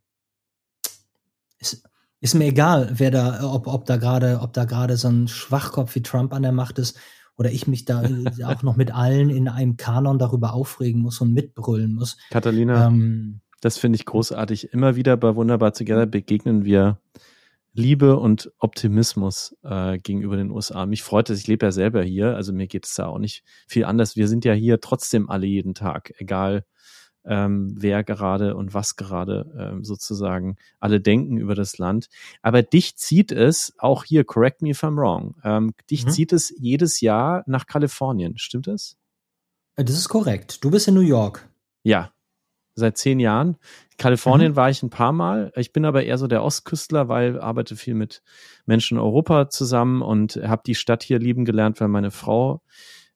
[1.59, 1.83] ist,
[2.21, 5.95] ist mir egal, wer da, ob, ob da gerade, ob da gerade so ein Schwachkopf
[5.95, 6.99] wie Trump an der Macht ist
[7.39, 8.03] oder ich mich da
[8.45, 12.19] auch noch mit allen in einem Kanon darüber aufregen muss und mitbrüllen muss.
[12.29, 14.73] Catalina, ähm, das finde ich großartig.
[14.73, 16.99] Immer wieder bei Wunderbar Together begegnen wir
[17.73, 20.87] Liebe und Optimismus äh, gegenüber den USA.
[20.87, 23.45] Mich freut es, ich lebe ja selber hier, also mir geht es da auch nicht
[23.67, 24.17] viel anders.
[24.17, 26.65] Wir sind ja hier trotzdem alle jeden Tag, egal
[27.25, 32.09] ähm, wer gerade und was gerade ähm, sozusagen alle denken über das Land.
[32.43, 36.11] Aber dich zieht es, auch hier, correct me if I'm wrong, ähm, dich mhm.
[36.11, 38.97] zieht es jedes Jahr nach Kalifornien, stimmt das?
[39.77, 40.65] Äh, das ist korrekt.
[40.65, 41.49] Du bist in New York.
[41.85, 42.11] Ja,
[42.79, 43.57] seit zehn Jahren.
[43.99, 44.57] Kalifornien mhm.
[44.57, 45.53] war ich ein paar Mal.
[45.57, 48.23] Ich bin aber eher so der Ostküstler, weil arbeite viel mit
[48.67, 52.63] Menschen in Europa zusammen und habe die Stadt hier lieben gelernt, weil meine Frau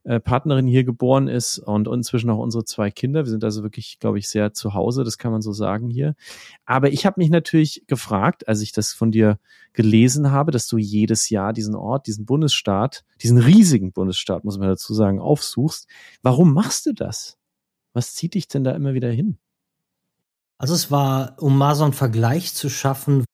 [0.04, 3.24] äh, Partnerin hier geboren ist und inzwischen auch unsere zwei Kinder.
[3.24, 6.16] Wir sind also wirklich, glaube ich, sehr zu Hause, das kann man so sagen hier.
[6.64, 9.38] Aber ich habe mich natürlich gefragt, als ich das von dir
[9.72, 14.68] gelesen habe, dass du jedes Jahr diesen Ort, diesen Bundesstaat, diesen riesigen Bundesstaat, muss man
[14.68, 15.88] dazu sagen, aufsuchst.
[16.22, 17.38] Warum machst du das?
[17.92, 19.38] Was zieht dich denn da immer wieder hin?
[20.62, 23.24] Also es war, um mal so einen Vergleich zu schaffen,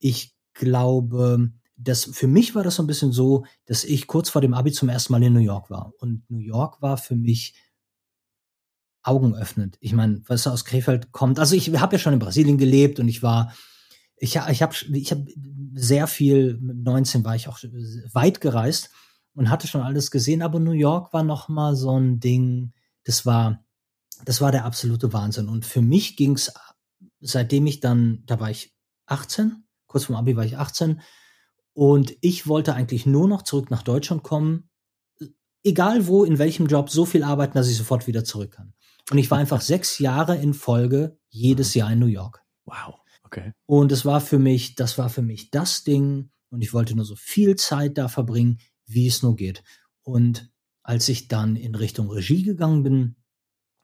[0.00, 4.42] ich glaube, das für mich war das so ein bisschen so, dass ich kurz vor
[4.42, 5.94] dem Abi zum ersten Mal in New York war.
[5.96, 7.54] Und New York war für mich
[9.02, 9.78] augenöffnend.
[9.80, 11.38] Ich meine, was aus Krefeld kommt.
[11.38, 13.54] Also ich habe ja schon in Brasilien gelebt und ich war,
[14.18, 15.26] ich, ich habe ich hab
[15.72, 17.60] sehr viel, mit 19 war ich auch
[18.12, 18.90] weit gereist
[19.32, 23.24] und hatte schon alles gesehen, aber New York war noch mal so ein Ding, das
[23.24, 23.64] war,
[24.26, 25.48] das war der absolute Wahnsinn.
[25.48, 26.52] Und für mich ging's,
[27.24, 28.74] seitdem ich dann, da war ich
[29.06, 31.00] 18, kurz vom Abi war ich 18,
[31.72, 34.70] und ich wollte eigentlich nur noch zurück nach Deutschland kommen,
[35.64, 38.74] egal wo, in welchem Job, so viel arbeiten, dass ich sofort wieder zurück kann.
[39.10, 42.42] Und ich war einfach sechs Jahre in Folge jedes Jahr in New York.
[42.64, 43.52] Wow, okay.
[43.66, 46.30] Und es war für mich, das war für mich das Ding.
[46.50, 49.64] Und ich wollte nur so viel Zeit da verbringen, wie es nur geht.
[50.02, 53.16] Und als ich dann in Richtung Regie gegangen bin,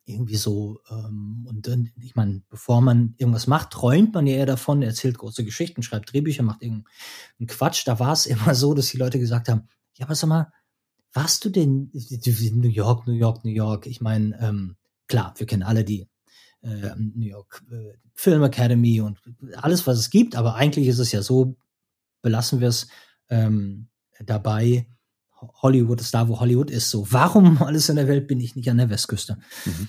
[0.05, 4.47] irgendwie so, ähm, und dann, ich meine, bevor man irgendwas macht, träumt man ja eher
[4.47, 7.87] davon, erzählt große Geschichten, schreibt Drehbücher, macht irgendeinen Quatsch.
[7.87, 10.53] Da war es immer so, dass die Leute gesagt haben, ja, aber sag mal,
[11.13, 13.87] warst du denn New York, New York, New York?
[13.87, 14.77] Ich meine, ähm,
[15.09, 16.09] klar, wir kennen alle die
[16.63, 19.19] äh, New York äh, Film Academy und
[19.57, 21.57] alles, was es gibt, aber eigentlich ist es ja so,
[22.23, 22.89] belassen wir es
[23.29, 23.89] ähm,
[24.21, 24.87] dabei,
[25.41, 26.91] Hollywood ist da, wo Hollywood ist.
[26.91, 29.39] So, warum alles in der Welt bin ich nicht an der Westküste?
[29.65, 29.89] Mhm.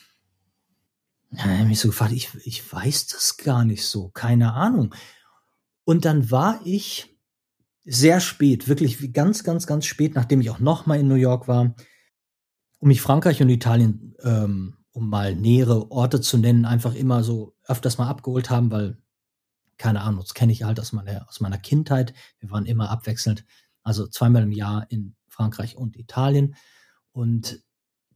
[1.31, 4.93] Dann habe ich mich so gefragt, ich, ich weiß das gar nicht so, keine Ahnung.
[5.85, 7.17] Und dann war ich
[7.85, 11.47] sehr spät, wirklich ganz, ganz, ganz spät, nachdem ich auch noch mal in New York
[11.47, 11.73] war,
[12.79, 17.55] um mich Frankreich und Italien, ähm, um mal nähere Orte zu nennen, einfach immer so
[17.65, 18.97] öfters mal abgeholt haben, weil,
[19.77, 22.13] keine Ahnung, das kenne ich halt aus meiner, aus meiner Kindheit.
[22.39, 23.45] Wir waren immer abwechselnd,
[23.83, 26.55] also zweimal im Jahr in Frankreich und Italien.
[27.11, 27.63] Und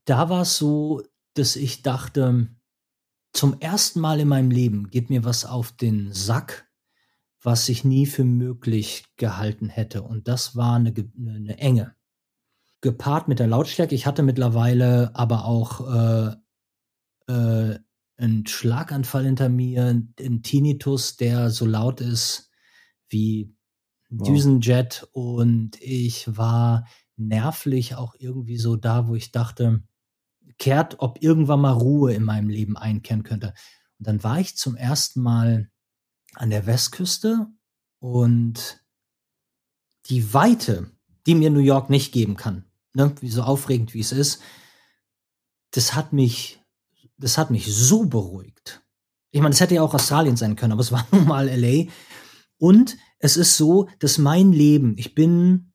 [0.05, 1.01] da war es so,
[1.33, 2.49] dass ich dachte,
[3.33, 6.69] zum ersten Mal in meinem Leben geht mir was auf den Sack,
[7.41, 10.03] was ich nie für möglich gehalten hätte.
[10.03, 11.95] Und das war eine, eine Enge.
[12.81, 13.95] Gepaart mit der Lautstärke.
[13.95, 16.35] Ich hatte mittlerweile aber auch äh,
[17.27, 17.79] äh,
[18.17, 22.51] einen Schlaganfall hinter mir, einen Tinnitus, der so laut ist
[23.09, 23.54] wie
[24.19, 24.27] wow.
[24.27, 25.07] Düsenjet.
[25.11, 29.83] Und ich war nervlich auch irgendwie so da, wo ich dachte,
[30.57, 33.53] kehrt, ob irgendwann mal Ruhe in meinem Leben einkehren könnte.
[33.99, 35.69] Und dann war ich zum ersten Mal
[36.33, 37.47] an der Westküste
[37.99, 38.83] und
[40.07, 40.91] die Weite,
[41.25, 44.41] die mir New York nicht geben kann, ne, wie so aufregend wie es ist,
[45.71, 46.61] das hat mich,
[47.17, 48.81] das hat mich so beruhigt.
[49.31, 51.91] Ich meine, es hätte ja auch Australien sein können, aber es war nun mal LA.
[52.57, 55.71] Und es ist so, dass mein Leben, ich bin,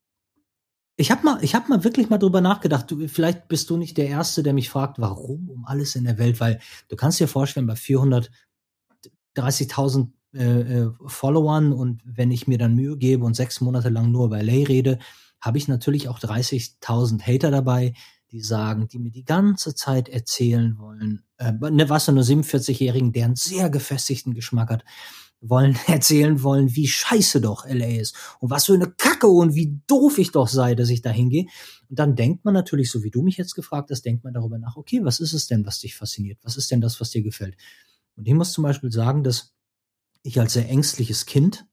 [0.97, 2.91] ich habe mal, ich habe mal wirklich mal drüber nachgedacht.
[2.91, 6.19] Du, vielleicht bist du nicht der Erste, der mich fragt, warum um alles in der
[6.19, 12.59] Welt, weil du kannst dir vorstellen, bei 430.000 äh, äh, Followern und wenn ich mir
[12.59, 14.99] dann Mühe gebe und sechs Monate lang nur über LA rede,
[15.41, 17.95] habe ich natürlich auch 30.000 Hater dabei,
[18.31, 23.25] die sagen, die mir die ganze Zeit erzählen wollen, äh, ne, was nur 47-Jährigen, der
[23.25, 24.85] einen sehr gefestigten Geschmack hat,
[25.41, 29.81] wollen erzählen wollen, wie scheiße doch LA ist und was für eine Kacke und wie
[29.87, 31.47] doof ich doch sei, dass ich da hingehe.
[31.89, 34.59] Und dann denkt man natürlich, so wie du mich jetzt gefragt hast, denkt man darüber
[34.59, 36.39] nach, okay, was ist es denn, was dich fasziniert?
[36.43, 37.57] Was ist denn das, was dir gefällt?
[38.17, 39.55] Und ich muss zum Beispiel sagen, dass
[40.23, 41.67] ich als sehr ängstliches Kind,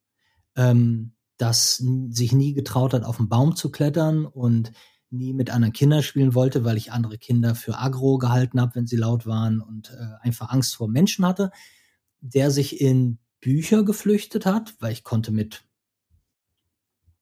[0.56, 4.71] ähm, das sich nie getraut hat, auf den Baum zu klettern und
[5.10, 8.88] nie mit anderen Kindern spielen wollte, weil ich andere Kinder für aggro gehalten habe, wenn
[8.88, 11.51] sie laut waren und äh, einfach Angst vor Menschen hatte,
[12.19, 15.63] der sich in Bücher geflüchtet hat, weil ich konnte mit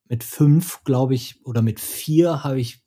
[0.08, 2.84] mit fünf, glaube ich, oder mit vier habe ich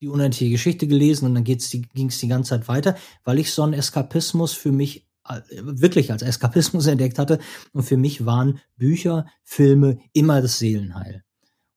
[0.00, 3.52] die unendliche Geschichte gelesen und dann ging es die, die ganze Zeit weiter, weil ich
[3.52, 5.08] so einen Eskapismus für mich
[5.50, 7.38] wirklich als Eskapismus entdeckt hatte.
[7.72, 11.24] Und für mich waren Bücher, Filme immer das Seelenheil.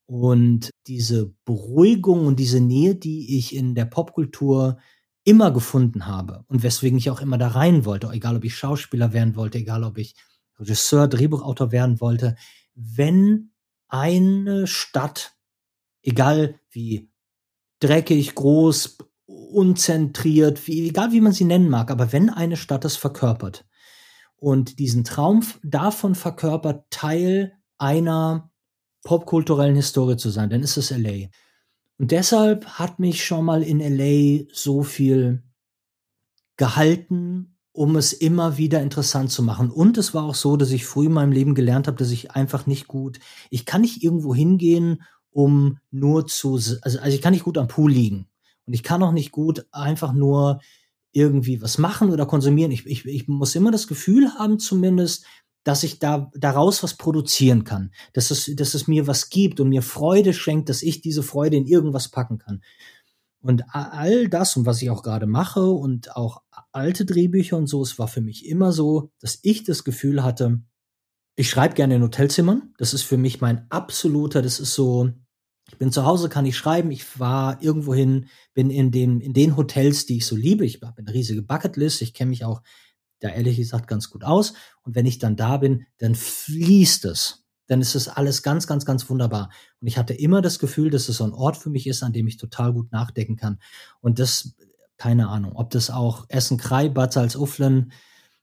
[0.05, 4.77] Und diese Beruhigung und diese Nähe, die ich in der Popkultur
[5.23, 9.13] immer gefunden habe und weswegen ich auch immer da rein wollte, egal ob ich Schauspieler
[9.13, 10.15] werden wollte, egal ob ich
[10.61, 12.35] Regisseur, Drehbuchautor werden wollte,
[12.75, 13.51] wenn
[13.87, 15.33] eine Stadt,
[16.01, 17.11] egal wie
[17.79, 22.95] dreckig, groß, unzentriert, wie, egal wie man sie nennen mag, aber wenn eine Stadt es
[22.95, 23.65] verkörpert
[24.37, 28.51] und diesen Traum davon verkörpert, Teil einer
[29.03, 31.27] popkulturellen Historie zu sein, dann ist es LA.
[31.97, 35.43] Und deshalb hat mich schon mal in LA so viel
[36.57, 39.69] gehalten, um es immer wieder interessant zu machen.
[39.69, 42.31] Und es war auch so, dass ich früh in meinem Leben gelernt habe, dass ich
[42.31, 47.33] einfach nicht gut, ich kann nicht irgendwo hingehen, um nur zu, also, also ich kann
[47.33, 48.27] nicht gut am Pool liegen.
[48.65, 50.59] Und ich kann auch nicht gut einfach nur
[51.13, 52.71] irgendwie was machen oder konsumieren.
[52.71, 55.25] Ich, ich, ich muss immer das Gefühl haben, zumindest,
[55.63, 59.69] dass ich da daraus was produzieren kann, dass es, dass es mir was gibt und
[59.69, 62.61] mir Freude schenkt, dass ich diese Freude in irgendwas packen kann.
[63.41, 67.81] Und all das und was ich auch gerade mache und auch alte Drehbücher und so,
[67.81, 70.61] es war für mich immer so, dass ich das Gefühl hatte,
[71.35, 72.73] ich schreibe gerne in Hotelzimmern.
[72.77, 75.09] Das ist für mich mein absoluter, das ist so,
[75.71, 76.91] ich bin zu Hause, kann ich schreiben.
[76.91, 80.65] Ich war irgendwohin, bin in den, in den Hotels, die ich so liebe.
[80.65, 82.01] Ich habe eine riesige Bucketlist.
[82.01, 82.61] Ich kenne mich auch
[83.21, 84.53] da ehrlich gesagt ganz gut aus.
[84.83, 87.40] Und wenn ich dann da bin, dann fließt es.
[87.71, 89.49] Dann ist es alles ganz, ganz, ganz wunderbar.
[89.79, 92.11] Und ich hatte immer das Gefühl, dass es so ein Ort für mich ist, an
[92.11, 93.59] dem ich total gut nachdenken kann.
[94.01, 94.57] Und das,
[94.97, 97.93] keine Ahnung, ob das auch Essen Krei, Bad Salzuflen,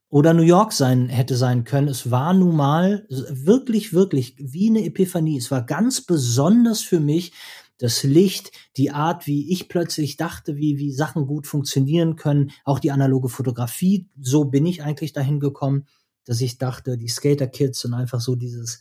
[0.09, 1.89] oder New York sein hätte sein können.
[1.89, 5.37] Es war nun mal wirklich, wirklich wie eine Epiphanie.
[5.37, 7.35] Es war ganz besonders für mich
[7.77, 12.79] das Licht, die Art, wie ich plötzlich dachte, wie, wie Sachen gut funktionieren können, auch
[12.79, 14.09] die analoge Fotografie.
[14.19, 15.87] So bin ich eigentlich dahin gekommen,
[16.25, 18.81] dass ich dachte, die Skater Kids und einfach so dieses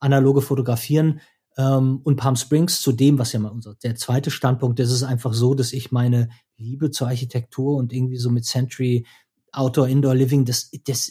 [0.00, 1.20] analoge Fotografieren
[1.56, 5.02] ähm, und Palm Springs zu dem, was ja mal unser der zweite Standpunkt ist, ist
[5.02, 9.06] einfach so, dass ich meine Liebe zur Architektur und irgendwie so mit Century
[9.52, 11.10] Outdoor, Indoor Living, das, das,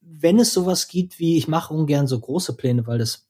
[0.00, 3.28] wenn es sowas gibt wie, ich mache ungern so große Pläne, weil das,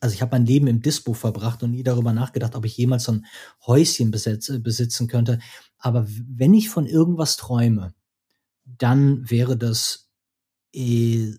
[0.00, 3.04] also ich habe mein Leben im Dispo verbracht und nie darüber nachgedacht, ob ich jemals
[3.04, 3.26] so ein
[3.66, 5.38] Häuschen besetze, besitzen könnte.
[5.78, 7.94] Aber wenn ich von irgendwas träume,
[8.64, 10.10] dann wäre das
[10.74, 11.32] äh,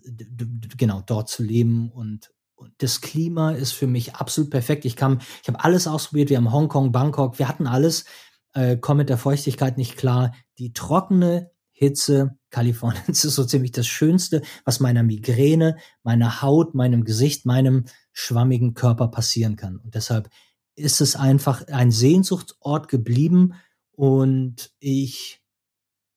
[0.76, 2.33] genau dort zu leben und
[2.78, 4.84] das Klima ist für mich absolut perfekt.
[4.84, 6.30] Ich kam, ich habe alles ausprobiert.
[6.30, 8.04] Wir haben Hongkong, Bangkok, wir hatten alles,
[8.52, 10.32] äh, komme mit der Feuchtigkeit nicht klar.
[10.58, 17.04] Die trockene Hitze Kaliforniens ist so ziemlich das Schönste, was meiner Migräne, meiner Haut, meinem
[17.04, 19.78] Gesicht, meinem schwammigen Körper passieren kann.
[19.78, 20.30] Und deshalb
[20.76, 23.54] ist es einfach ein Sehnsuchtsort geblieben
[23.90, 25.42] und ich,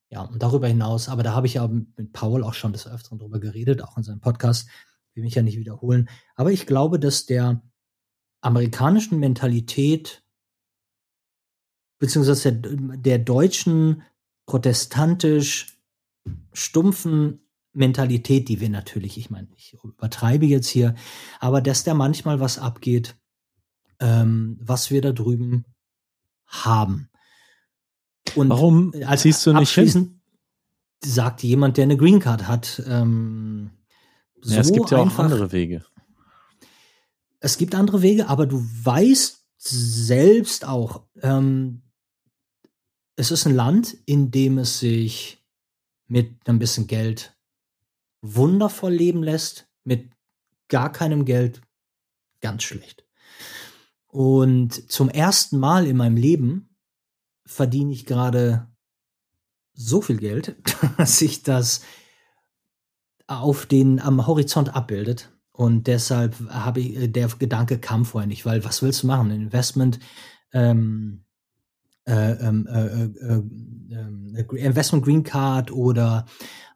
[0.09, 3.19] ja, und darüber hinaus, aber da habe ich ja mit Paul auch schon des Öfteren
[3.19, 4.67] drüber geredet, auch in seinem Podcast,
[5.17, 6.09] will mich ja nicht wiederholen.
[6.35, 7.61] Aber ich glaube, dass der
[8.41, 10.23] amerikanischen Mentalität
[11.99, 14.03] beziehungsweise der, der deutschen
[14.45, 15.77] protestantisch
[16.53, 17.41] stumpfen
[17.73, 20.95] Mentalität, die wir natürlich, ich meine, ich übertreibe jetzt hier,
[21.39, 23.15] aber dass da manchmal was abgeht,
[23.99, 25.65] ähm, was wir da drüben
[26.47, 27.09] haben.
[28.35, 30.21] Und Warum ziehst du nicht hin?
[31.03, 32.81] Sagt jemand, der eine Green Card hat.
[32.87, 33.71] Ähm,
[34.41, 35.85] so ja, es gibt ja auch andere Wege.
[37.39, 41.83] Es gibt andere Wege, aber du weißt selbst auch, ähm,
[43.15, 45.43] es ist ein Land, in dem es sich
[46.07, 47.35] mit ein bisschen Geld
[48.21, 50.11] wundervoll leben lässt, mit
[50.67, 51.61] gar keinem Geld
[52.41, 53.05] ganz schlecht.
[54.07, 56.75] Und zum ersten Mal in meinem Leben
[57.45, 58.67] verdiene ich gerade
[59.73, 60.55] so viel Geld,
[60.97, 61.81] dass sich das
[63.27, 65.31] auf den am Horizont abbildet.
[65.51, 69.31] Und deshalb habe ich, äh, der Gedanke kam vorher nicht, weil was willst du machen?
[69.31, 69.99] Ein Investment,
[70.53, 71.23] ähm,
[72.05, 73.41] äh, ähm, äh, äh,
[74.39, 76.25] äh, Investment Green Card oder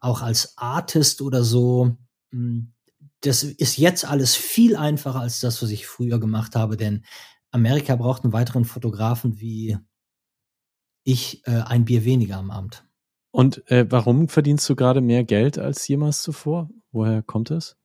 [0.02, 1.96] auch als Artist oder so.
[2.32, 2.74] Hm,
[3.22, 7.06] das ist jetzt alles viel einfacher als das, was ich früher gemacht habe, denn
[7.52, 9.78] Amerika braucht einen weiteren Fotografen wie
[11.04, 12.84] ich äh, ein Bier weniger am Abend.
[13.32, 16.70] Und äh, warum verdienst du gerade mehr Geld als jemals zuvor?
[16.92, 17.78] Woher kommt es?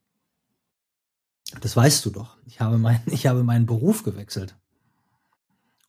[1.61, 2.37] Das weißt du doch.
[2.47, 4.57] Ich habe, mein, ich habe meinen Beruf gewechselt.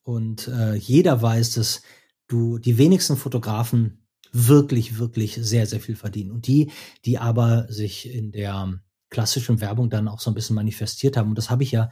[0.03, 1.81] Und äh, jeder weiß, dass
[2.27, 6.31] du die wenigsten Fotografen wirklich, wirklich sehr, sehr viel verdienen.
[6.31, 6.71] Und die,
[7.05, 11.37] die aber sich in der klassischen Werbung dann auch so ein bisschen manifestiert haben, und
[11.37, 11.89] das habe ich ja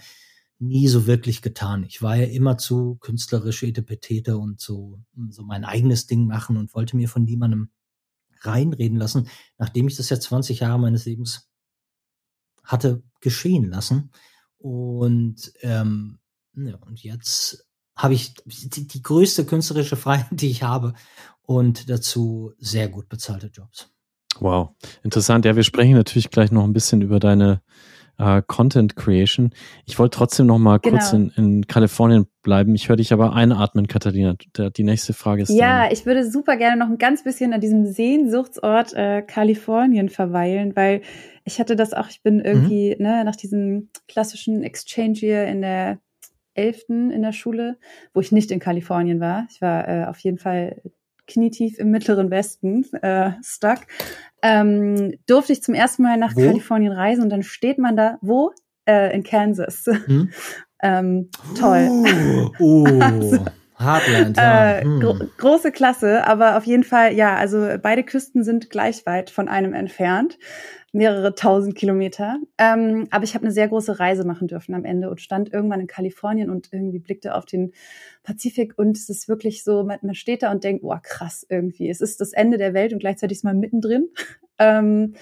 [0.59, 1.83] nie so wirklich getan.
[1.83, 6.73] Ich war ja immer zu künstlerische Etepetete und so, so mein eigenes Ding machen und
[6.73, 7.69] wollte mir von niemandem
[8.41, 11.49] reinreden lassen, nachdem ich das ja 20 Jahre meines Lebens
[12.63, 14.11] hatte geschehen lassen.
[14.57, 16.19] Und, ähm,
[16.55, 20.93] ja, und jetzt habe ich die, die größte künstlerische Freiheit, die ich habe
[21.41, 23.89] und dazu sehr gut bezahlte Jobs.
[24.39, 24.71] Wow,
[25.03, 25.45] interessant.
[25.45, 27.61] Ja, wir sprechen natürlich gleich noch ein bisschen über deine
[28.17, 29.51] äh, Content Creation.
[29.86, 30.97] Ich wollte trotzdem noch mal genau.
[30.97, 32.75] kurz in, in Kalifornien bleiben.
[32.75, 34.36] Ich höre dich aber einatmen, Katharina.
[34.56, 35.49] Die nächste Frage ist.
[35.49, 35.93] Ja, dann.
[35.93, 41.01] ich würde super gerne noch ein ganz bisschen an diesem Sehnsuchtsort äh, Kalifornien verweilen, weil
[41.43, 43.04] ich hatte das auch, ich bin irgendwie, mhm.
[43.04, 45.99] ne, nach diesem klassischen Exchange Year in der
[46.56, 47.78] elften in der Schule,
[48.13, 49.45] wo ich nicht in Kalifornien war.
[49.51, 50.82] Ich war äh, auf jeden Fall
[51.27, 53.79] knietief im mittleren Westen äh, stuck
[54.45, 56.41] ähm, durfte ich zum ersten Mal nach wo?
[56.41, 58.51] Kalifornien reisen und dann steht man da, wo?
[58.88, 59.85] Äh, in Kansas.
[59.88, 60.29] Hm?
[60.83, 61.88] ähm, toll.
[61.89, 62.85] Oh, oh.
[63.01, 63.45] also,
[63.77, 64.77] Heartland, ja.
[64.77, 64.99] Äh, hm.
[64.99, 69.47] gro große Klasse, aber auf jeden Fall, ja, also beide Küsten sind gleich weit von
[69.47, 70.38] einem entfernt
[70.95, 72.39] mehrere tausend Kilometer.
[72.57, 75.81] Ähm, aber ich habe eine sehr große Reise machen dürfen am Ende und stand irgendwann
[75.81, 77.73] in Kalifornien und irgendwie blickte auf den
[78.23, 81.89] Pazifik und es ist wirklich so, man, man steht da und denkt, oh krass irgendwie,
[81.89, 84.07] es ist das Ende der Welt und gleichzeitig ist man mittendrin.
[84.57, 85.15] ähm,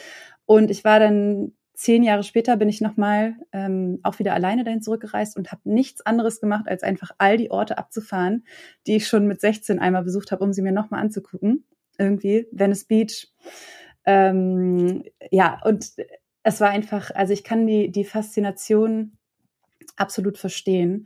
[0.46, 4.82] und ich war dann zehn Jahre später bin ich nochmal ähm, auch wieder alleine dahin
[4.82, 8.46] zurückgereist und habe nichts anderes gemacht, als einfach all die Orte abzufahren,
[8.88, 11.66] die ich schon mit 16 einmal besucht habe, um sie mir nochmal anzugucken.
[11.98, 13.28] Irgendwie Venice Beach,
[14.06, 15.92] ähm, ja, und
[16.44, 19.18] es war einfach, also ich kann die, die Faszination
[19.98, 21.06] absolut verstehen.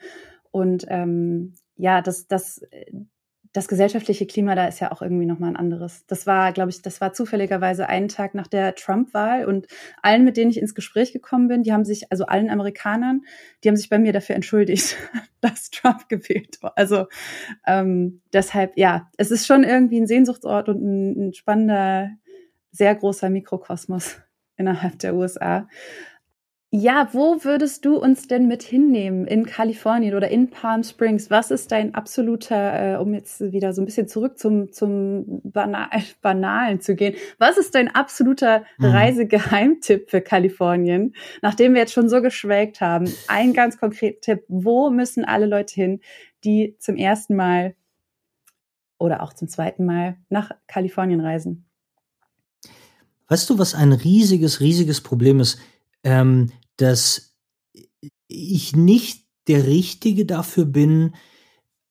[0.51, 2.61] Und ähm, ja, das, das,
[3.53, 6.05] das gesellschaftliche Klima da ist ja auch irgendwie nochmal ein anderes.
[6.07, 9.67] Das war, glaube ich, das war zufälligerweise einen Tag nach der Trump-Wahl und
[10.01, 13.21] allen, mit denen ich ins Gespräch gekommen bin, die haben sich, also allen Amerikanern,
[13.63, 14.95] die haben sich bei mir dafür entschuldigt,
[15.41, 16.73] dass Trump gewählt war.
[16.75, 17.07] Also
[17.65, 22.11] ähm, deshalb, ja, es ist schon irgendwie ein Sehnsuchtsort und ein, ein spannender
[22.71, 24.21] sehr großer Mikrokosmos
[24.57, 25.67] innerhalb der USA.
[26.69, 29.25] Ja, wo würdest du uns denn mit hinnehmen?
[29.25, 31.29] In Kalifornien oder in Palm Springs?
[31.31, 35.87] Was ist dein absoluter, äh, um jetzt wieder so ein bisschen zurück zum, zum Banal,
[36.21, 38.85] Banalen zu gehen, was ist dein absoluter mhm.
[38.85, 41.15] Reisegeheimtipp für Kalifornien?
[41.41, 44.43] Nachdem wir jetzt schon so geschwelgt haben, ein ganz konkreter Tipp.
[44.49, 46.01] Wo müssen alle Leute hin,
[46.43, 47.75] die zum ersten Mal
[48.97, 51.65] oder auch zum zweiten Mal nach Kalifornien reisen?
[53.29, 55.59] Weißt du, was ein riesiges, riesiges Problem ist?
[56.07, 57.35] Ähm, dass
[58.27, 61.13] ich nicht der Richtige dafür bin,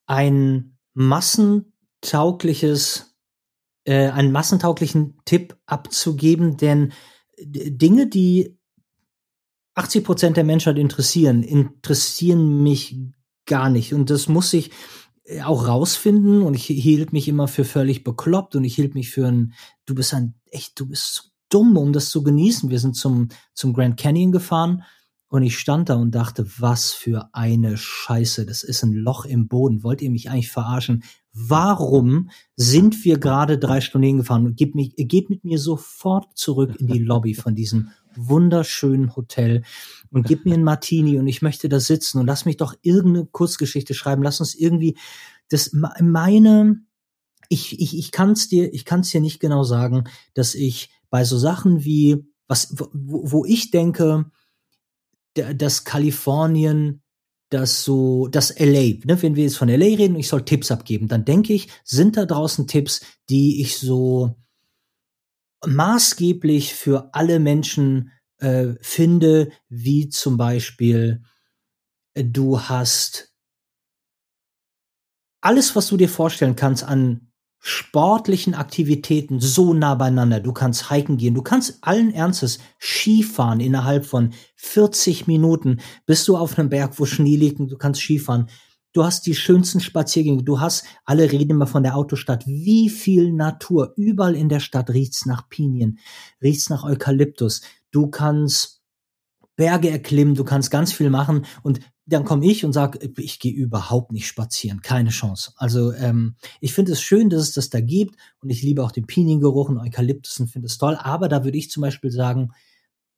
[0.06, 3.14] ein massentaugliches,
[3.84, 6.94] äh, einen massentauglichen Tipp abzugeben, denn
[7.38, 8.58] Dinge, die
[9.74, 12.98] 80 Prozent der Menschheit interessieren, interessieren mich
[13.44, 13.92] gar nicht.
[13.92, 14.70] Und das muss ich
[15.24, 19.10] äh, auch rausfinden und ich hielt mich immer für völlig bekloppt und ich hielt mich
[19.10, 19.52] für ein,
[19.84, 22.70] du bist ein, echt, du bist so dumm, um das zu genießen.
[22.70, 24.82] Wir sind zum, zum Grand Canyon gefahren
[25.28, 29.48] und ich stand da und dachte, was für eine Scheiße, das ist ein Loch im
[29.48, 29.82] Boden.
[29.82, 31.02] Wollt ihr mich eigentlich verarschen?
[31.32, 34.46] Warum sind wir gerade drei Stunden hingefahren?
[34.46, 39.62] Und geht, mich, geht mit mir sofort zurück in die Lobby von diesem wunderschönen Hotel
[40.10, 43.26] und gib mir einen Martini und ich möchte da sitzen und lass mich doch irgendeine
[43.26, 44.22] Kurzgeschichte schreiben.
[44.22, 44.96] Lass uns irgendwie
[45.48, 46.80] das meine
[47.48, 50.90] ich ich ich kann es dir ich kann es dir nicht genau sagen, dass ich
[51.16, 54.30] bei so Sachen wie was, wo, wo ich denke,
[55.32, 57.02] dass Kalifornien
[57.48, 60.70] das so, das LA, ne, wenn wir jetzt von LA reden und ich soll Tipps
[60.70, 63.00] abgeben, dann denke ich, sind da draußen Tipps,
[63.30, 64.36] die ich so
[65.66, 71.22] maßgeblich für alle Menschen äh, finde, wie zum Beispiel,
[72.12, 73.32] äh, du hast
[75.40, 80.40] alles, was du dir vorstellen kannst an sportlichen Aktivitäten so nah beieinander.
[80.40, 86.36] Du kannst hiken gehen, du kannst allen Ernstes Skifahren innerhalb von 40 Minuten, bist du
[86.36, 88.48] auf einem Berg, wo Schnee liegt und du kannst Skifahren.
[88.92, 90.42] Du hast die schönsten Spaziergänge.
[90.42, 92.46] Du hast, alle reden immer von der Autostadt.
[92.46, 93.92] Wie viel Natur.
[93.96, 95.98] Überall in der Stadt riecht's nach Pinien,
[96.42, 97.60] riecht's nach Eukalyptus.
[97.90, 98.80] Du kannst
[99.56, 103.52] Berge erklimmen, du kannst ganz viel machen und dann komme ich und sage, ich gehe
[103.52, 105.52] überhaupt nicht spazieren, keine Chance.
[105.56, 108.92] Also ähm, ich finde es schön, dass es das da gibt und ich liebe auch
[108.92, 110.96] den Piniengeruch und Eukalyptus und finde es toll.
[111.00, 112.52] Aber da würde ich zum Beispiel sagen,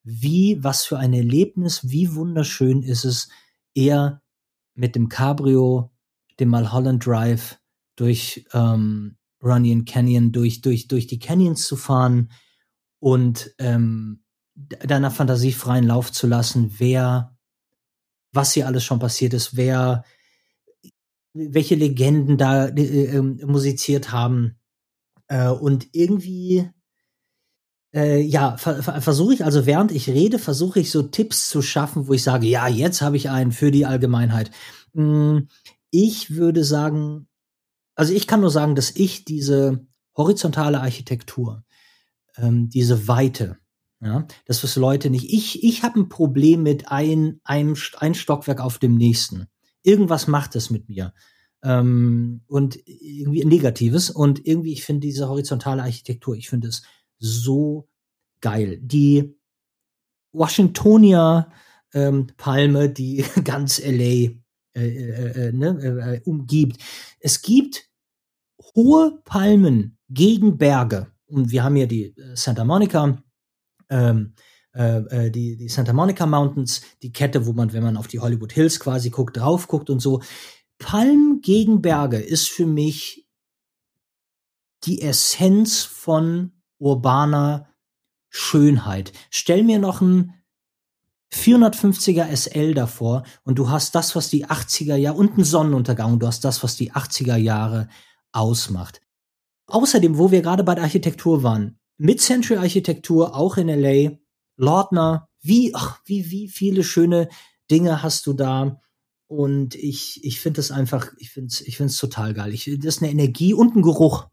[0.05, 3.28] wie, was für ein Erlebnis, wie wunderschön ist es,
[3.74, 4.22] eher
[4.74, 5.91] mit dem Cabrio,
[6.41, 7.61] dem Mulholland Drive
[7.95, 12.30] durch ähm, Runyon Canyon, durch, durch, durch die Canyons zu fahren
[13.01, 14.22] und ähm,
[14.55, 17.38] deiner Fantasie freien Lauf zu lassen, wer
[18.33, 20.05] was hier alles schon passiert ist, wer,
[21.33, 24.59] welche Legenden da äh, äh, musiziert haben.
[25.29, 26.70] Äh, und irgendwie,
[27.95, 31.62] äh, ja, ver ver versuche ich, also während ich rede, versuche ich so Tipps zu
[31.62, 34.51] schaffen, wo ich sage, ja, jetzt habe ich einen für die Allgemeinheit.
[34.95, 35.49] Hm,
[35.91, 37.29] ich würde sagen,
[37.95, 41.64] also ich kann nur sagen, dass ich diese horizontale Architektur,
[42.37, 43.59] ähm, diese Weite,
[44.01, 45.32] ja, das was Leute nicht.
[45.32, 49.46] Ich, ich habe ein Problem mit ein, einem ein Stockwerk auf dem nächsten.
[49.82, 51.12] Irgendwas macht es mit mir.
[51.62, 54.11] Ähm, und irgendwie Negatives.
[54.11, 56.82] Und irgendwie, ich finde diese horizontale Architektur, ich finde es
[57.18, 57.88] so
[58.40, 58.78] geil.
[58.80, 59.36] Die
[60.32, 61.51] Washingtonia
[61.92, 64.36] ähm, Palme, die ganz LA äh,
[64.76, 66.80] äh, äh, ne, äh, umgibt.
[67.18, 67.88] Es gibt
[68.76, 71.09] hohe Palmen gegen Berge.
[71.26, 73.20] Und wir haben hier die äh, Santa Monica
[73.91, 74.34] ähm,
[74.74, 78.20] äh, äh, die, die Santa Monica Mountains, die Kette, wo man, wenn man auf die
[78.20, 80.22] Hollywood Hills quasi guckt, drauf guckt und so.
[80.78, 83.26] Palm gegen Berge ist für mich
[84.84, 87.68] die Essenz von urbaner
[88.28, 89.12] Schönheit.
[89.30, 90.34] Stell mir noch ein
[91.32, 96.20] 450er SL davor und du hast das, was die 80er Jahre und einen Sonnenuntergang und
[96.20, 97.89] du hast das, was die 80er Jahre
[98.32, 99.01] ausmacht.
[99.66, 104.18] Außerdem, wo wir gerade bei der Architektur waren, Mid-Century-Architektur, auch in LA,
[104.57, 107.28] Lautner, wie, ach, wie, wie viele schöne
[107.70, 108.80] Dinge hast du da.
[109.26, 112.55] Und ich, ich finde das einfach, ich finde es ich find's total geil.
[112.55, 114.26] Ich, das ist eine Energie und ein Geruch,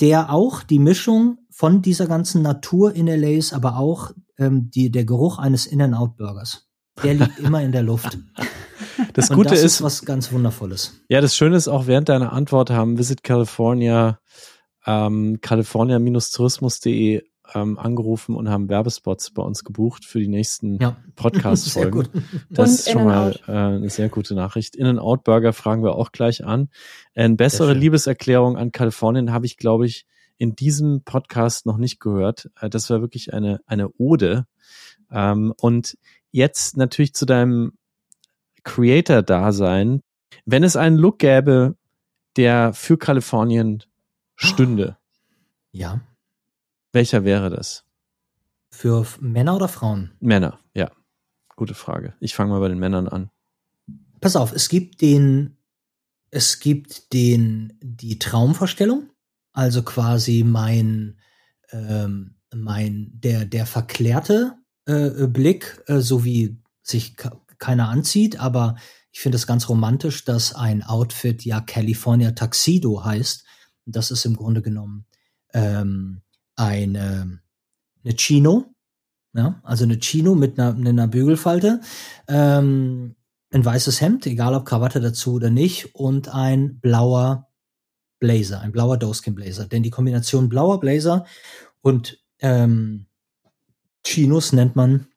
[0.00, 4.90] der auch die Mischung von dieser ganzen Natur in LA ist, aber auch ähm, die,
[4.90, 6.68] der Geruch eines In-N-Out-Burgers.
[7.02, 8.18] Der liegt immer in der Luft.
[9.14, 11.00] Das Gute das ist, ist was ganz Wundervolles.
[11.08, 14.20] Ja, das Schöne ist auch während deiner Antwort haben Visit California
[14.86, 17.22] ähm, california-tourismus.de
[17.54, 20.96] ähm, angerufen und haben Werbespots bei uns gebucht für die nächsten ja.
[21.16, 22.08] Podcast-Folgen.
[22.50, 24.76] Das und ist schon mal äh, eine sehr gute Nachricht.
[24.76, 26.68] In-N-Out-Burger fragen wir auch gleich an.
[27.14, 30.06] Eine bessere Liebeserklärung an Kalifornien habe ich, glaube ich,
[30.38, 32.50] in diesem Podcast noch nicht gehört.
[32.60, 34.46] Äh, das war wirklich eine, eine Ode.
[35.10, 35.96] Ähm, und
[36.30, 37.72] jetzt natürlich zu deinem
[38.64, 40.02] Creator-Dasein.
[40.44, 41.76] Wenn es einen Look gäbe,
[42.36, 43.82] der für Kalifornien
[44.42, 44.96] stünde.
[45.70, 46.00] Ja.
[46.92, 47.84] Welcher wäre das?
[48.70, 50.12] Für Männer oder Frauen?
[50.20, 50.90] Männer, ja.
[51.56, 52.14] Gute Frage.
[52.20, 53.30] Ich fange mal bei den Männern an.
[54.20, 55.56] Pass auf, es gibt den,
[56.30, 59.10] es gibt den, die Traumvorstellung,
[59.52, 61.18] also quasi mein,
[61.70, 67.16] ähm, mein, der, der verklärte äh, Blick, äh, so wie sich
[67.58, 68.76] keiner anzieht, aber
[69.12, 73.44] ich finde es ganz romantisch, dass ein Outfit ja California Tuxedo heißt
[73.84, 75.06] das ist im Grunde genommen
[75.52, 76.22] ähm,
[76.56, 77.40] eine,
[78.04, 78.74] eine Chino,
[79.34, 81.80] ja, also eine Chino mit einer, einer Bügelfalte,
[82.28, 83.16] ähm,
[83.50, 87.48] ein weißes Hemd, egal ob Krawatte dazu oder nicht, und ein blauer
[88.18, 89.66] Blazer, ein blauer Doeskin Blazer.
[89.66, 91.26] Denn die Kombination blauer Blazer
[91.80, 93.06] und ähm,
[94.04, 95.08] Chinos nennt man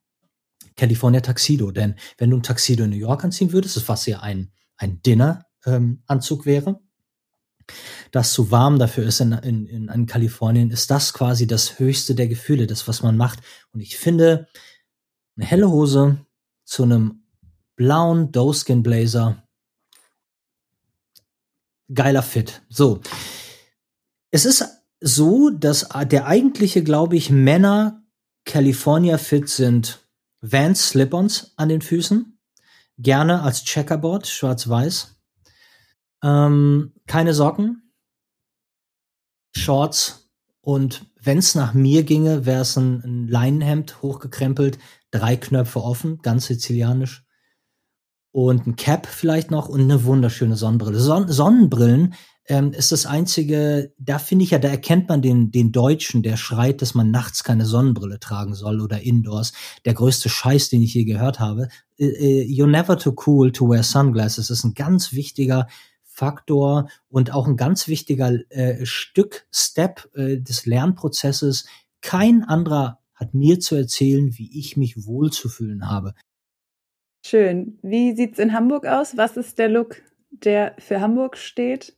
[0.76, 1.72] California Tuxedo.
[1.72, 6.40] Denn wenn du ein Tuxedo in New York anziehen würdest, was ja ein, ein Dinner-Anzug
[6.42, 6.80] ähm, wäre,
[8.12, 12.28] das zu warm dafür ist in, in, in, Kalifornien, ist das quasi das höchste der
[12.28, 13.40] Gefühle, das, was man macht.
[13.74, 14.48] Und ich finde,
[15.36, 16.18] eine helle Hose
[16.64, 17.24] zu einem
[17.76, 19.44] blauen Doeskin Blazer,
[21.94, 22.62] geiler Fit.
[22.70, 23.02] So.
[24.32, 24.66] Es ist
[25.00, 28.04] so, dass der eigentliche, glaube ich, Männer
[28.46, 30.06] California Fit sind
[30.42, 32.38] Vans Slip-ons an den Füßen,
[32.98, 35.15] gerne als Checkerboard, schwarz-weiß.
[36.24, 37.92] Ähm, keine Socken,
[39.56, 40.26] Shorts
[40.66, 44.80] und wenn es nach mir ginge, wäre es ein, ein Leinenhemd hochgekrempelt,
[45.12, 47.24] drei Knöpfe offen, ganz sizilianisch.
[48.32, 51.00] Und ein Cap vielleicht noch und eine wunderschöne Sonnenbrille.
[51.00, 52.16] Son Sonnenbrillen
[52.48, 56.36] ähm, ist das einzige, da finde ich ja, da erkennt man den, den Deutschen, der
[56.36, 59.54] schreit, dass man nachts keine Sonnenbrille tragen soll oder indoors.
[59.86, 61.70] Der größte Scheiß, den ich je gehört habe.
[61.98, 64.48] Äh, äh, you're never too cool to wear sunglasses.
[64.48, 65.68] Das ist ein ganz wichtiger
[66.16, 71.66] Faktor und auch ein ganz wichtiger äh, Stück, Step äh, des Lernprozesses.
[72.02, 76.14] Kein anderer hat mir zu erzählen, wie ich mich wohlzufühlen habe.
[77.26, 77.80] Schön.
[77.82, 79.18] Wie sieht's in Hamburg aus?
[79.18, 81.98] Was ist der Look, der für Hamburg steht?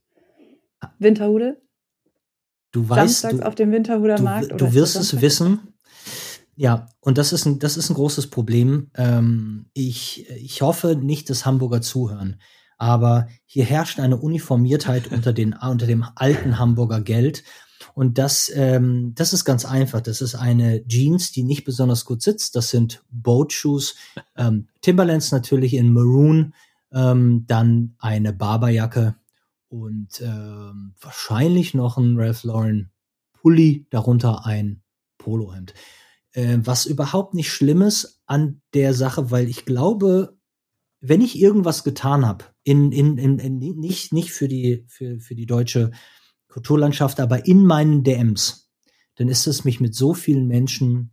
[0.97, 1.61] Winterhude?
[2.71, 4.59] Du weißt, Samstags du, auf dem Winterhuder du, Markt?
[4.59, 5.73] Du wirst es wissen.
[6.55, 8.89] Ja, und das ist ein, das ist ein großes Problem.
[8.95, 12.41] Ähm, ich, ich hoffe nicht, dass Hamburger zuhören.
[12.77, 17.43] Aber hier herrscht eine Uniformiertheit unter, den, unter dem alten Hamburger Geld.
[17.93, 20.01] Und das, ähm, das ist ganz einfach.
[20.01, 22.55] Das ist eine Jeans, die nicht besonders gut sitzt.
[22.55, 23.95] Das sind Boat Shoes,
[24.35, 26.53] ähm, Timberlands natürlich in Maroon,
[26.91, 29.15] ähm, dann eine Barberjacke
[29.69, 32.91] und ähm, wahrscheinlich noch ein Ralph Lauren
[33.33, 34.81] Pulli, darunter ein
[35.17, 35.73] Polohemd.
[36.31, 40.36] Äh, was überhaupt nicht schlimm ist an der Sache, weil ich glaube,
[40.99, 45.35] wenn ich irgendwas getan habe, in, in, in, in, nicht, nicht für die, für, für
[45.35, 45.91] die deutsche
[46.47, 48.71] Kulturlandschaft, aber in meinen DMs,
[49.15, 51.11] dann ist es mich mit so vielen Menschen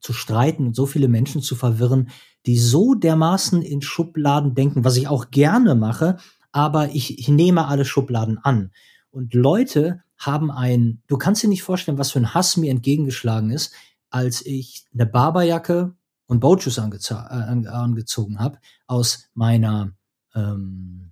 [0.00, 2.10] zu streiten und so viele Menschen zu verwirren,
[2.46, 6.16] die so dermaßen in Schubladen denken, was ich auch gerne mache,
[6.52, 8.72] aber ich, ich nehme alle Schubladen an.
[9.10, 13.50] Und Leute haben ein, du kannst dir nicht vorstellen, was für ein Hass mir entgegengeschlagen
[13.50, 13.72] ist,
[14.08, 15.94] als ich eine Barberjacke
[16.30, 19.92] und Boatshoes angez äh, angezogen habe aus meiner
[20.36, 21.10] ähm,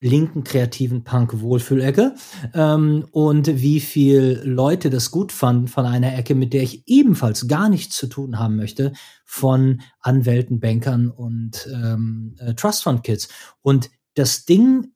[0.00, 2.14] linken kreativen Punk-Wohlfühlecke
[2.54, 7.46] ähm, und wie viel Leute das gut fanden von einer Ecke, mit der ich ebenfalls
[7.46, 8.94] gar nichts zu tun haben möchte,
[9.26, 13.28] von Anwälten, Bankern und ähm, äh, Trust Fund Kids.
[13.60, 14.94] Und das Ding,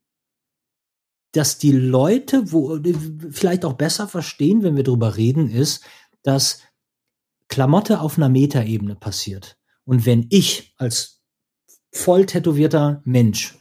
[1.32, 2.80] dass die Leute wo,
[3.30, 5.84] vielleicht auch besser verstehen, wenn wir drüber reden, ist,
[6.22, 6.62] dass
[7.48, 9.58] Klamotte auf einer Metaebene passiert.
[9.84, 11.22] Und wenn ich als
[11.92, 13.58] voll tätowierter Mensch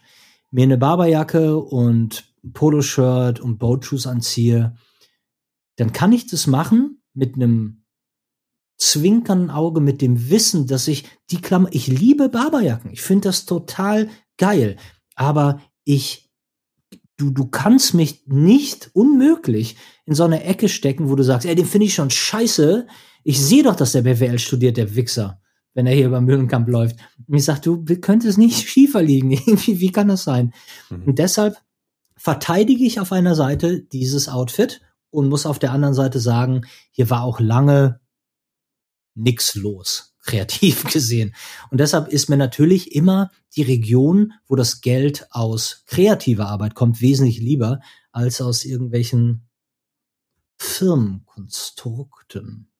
[0.52, 4.76] mir eine Barberjacke und Poloshirt und Boatshoes anziehe,
[5.76, 7.86] dann kann ich das machen mit einem
[8.78, 12.92] zwinkernden Auge, mit dem Wissen, dass ich die Klammer, ich liebe Barberjacken.
[12.92, 14.78] Ich finde das total geil.
[15.16, 16.30] Aber ich,
[17.18, 21.56] du, du kannst mich nicht unmöglich in so eine Ecke stecken, wo du sagst, ey,
[21.56, 22.88] den finde ich schon scheiße.
[23.26, 25.42] Ich sehe doch, dass der BWL studiert, der Wichser
[25.76, 26.96] wenn er hier über Mühlenkamp läuft.
[27.28, 29.30] Und ich sage, du könntest nicht schiefer liegen.
[29.32, 30.52] Irgendwie, wie kann das sein?
[30.90, 31.04] Mhm.
[31.04, 31.62] Und deshalb
[32.18, 37.12] verteidige ich auf einer Seite dieses Outfit und muss auf der anderen Seite sagen, hier
[37.12, 38.00] war auch lange
[39.14, 41.36] nix los, kreativ gesehen.
[41.70, 47.02] Und deshalb ist mir natürlich immer die Region, wo das Geld aus kreativer Arbeit kommt,
[47.02, 49.48] wesentlich lieber als aus irgendwelchen
[50.58, 52.72] Firmenkonstrukten.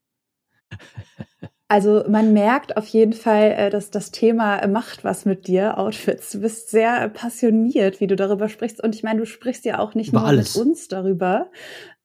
[1.68, 6.32] Also man merkt auf jeden Fall, äh, dass das Thema macht was mit dir, Outfits.
[6.32, 8.84] Du bist sehr passioniert, wie du darüber sprichst.
[8.84, 10.56] Und ich meine, du sprichst ja auch nicht Über nur alles.
[10.56, 11.50] mit uns darüber,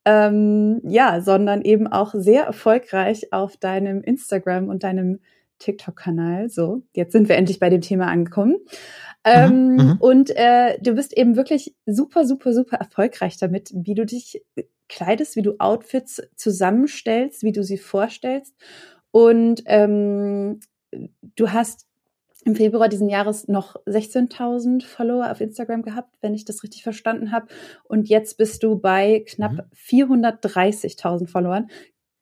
[0.06, 5.20] ähm, ja, sondern eben auch sehr erfolgreich auf deinem Instagram und deinem
[5.58, 6.48] TikTok-Kanal.
[6.48, 8.56] So, jetzt sind wir endlich bei dem Thema angekommen.
[9.24, 14.06] Ähm, mhm, und äh, du bist eben wirklich super, super, super erfolgreich damit, wie du
[14.06, 14.42] dich
[14.90, 18.54] kleidest, wie du Outfits zusammenstellst, wie du sie vorstellst.
[19.12, 20.60] Und ähm,
[21.36, 21.86] du hast
[22.44, 27.32] im Februar diesen Jahres noch 16.000 Follower auf Instagram gehabt, wenn ich das richtig verstanden
[27.32, 27.46] habe.
[27.84, 29.60] Und jetzt bist du bei knapp mhm.
[29.72, 31.68] 430.000 Followern.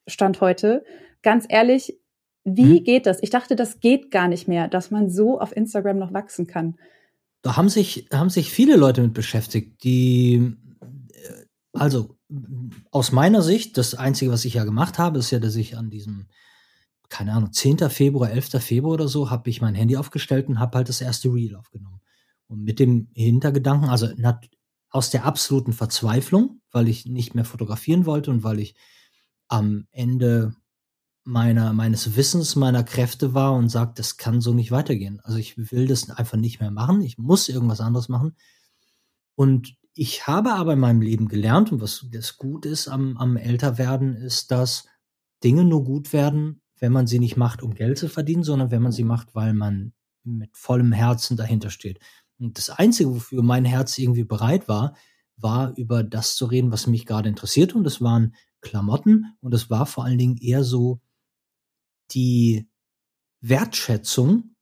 [0.06, 0.84] Stand heute.
[1.22, 1.98] Ganz ehrlich,
[2.44, 2.84] wie mhm.
[2.84, 3.22] geht das?
[3.22, 6.76] Ich dachte, das geht gar nicht mehr, dass man so auf Instagram noch wachsen kann.
[7.42, 10.56] Da haben sich, haben sich viele Leute mit beschäftigt, die,
[11.12, 12.17] äh, also
[12.90, 15.90] aus meiner Sicht, das Einzige, was ich ja gemacht habe, ist ja, dass ich an
[15.90, 16.26] diesem
[17.08, 17.78] keine Ahnung, 10.
[17.90, 18.62] Februar, 11.
[18.62, 22.00] Februar oder so, habe ich mein Handy aufgestellt und habe halt das erste Reel aufgenommen.
[22.48, 24.08] Und mit dem Hintergedanken, also
[24.90, 28.74] aus der absoluten Verzweiflung, weil ich nicht mehr fotografieren wollte und weil ich
[29.48, 30.54] am Ende
[31.24, 35.20] meiner, meines Wissens, meiner Kräfte war und sagt, das kann so nicht weitergehen.
[35.22, 37.02] Also ich will das einfach nicht mehr machen.
[37.02, 38.34] Ich muss irgendwas anderes machen.
[39.34, 43.36] Und ich habe aber in meinem Leben gelernt, und was das gut ist am, am
[43.36, 44.86] Älterwerden, ist, dass
[45.42, 48.80] Dinge nur gut werden, wenn man sie nicht macht, um Geld zu verdienen, sondern wenn
[48.80, 49.92] man sie macht, weil man
[50.22, 51.98] mit vollem Herzen dahinter steht.
[52.38, 54.94] Und das Einzige, wofür mein Herz irgendwie bereit war,
[55.36, 57.74] war über das zu reden, was mich gerade interessiert.
[57.74, 59.34] Und das waren Klamotten.
[59.40, 61.00] Und es war vor allen Dingen eher so
[62.12, 62.68] die
[63.40, 64.54] Wertschätzung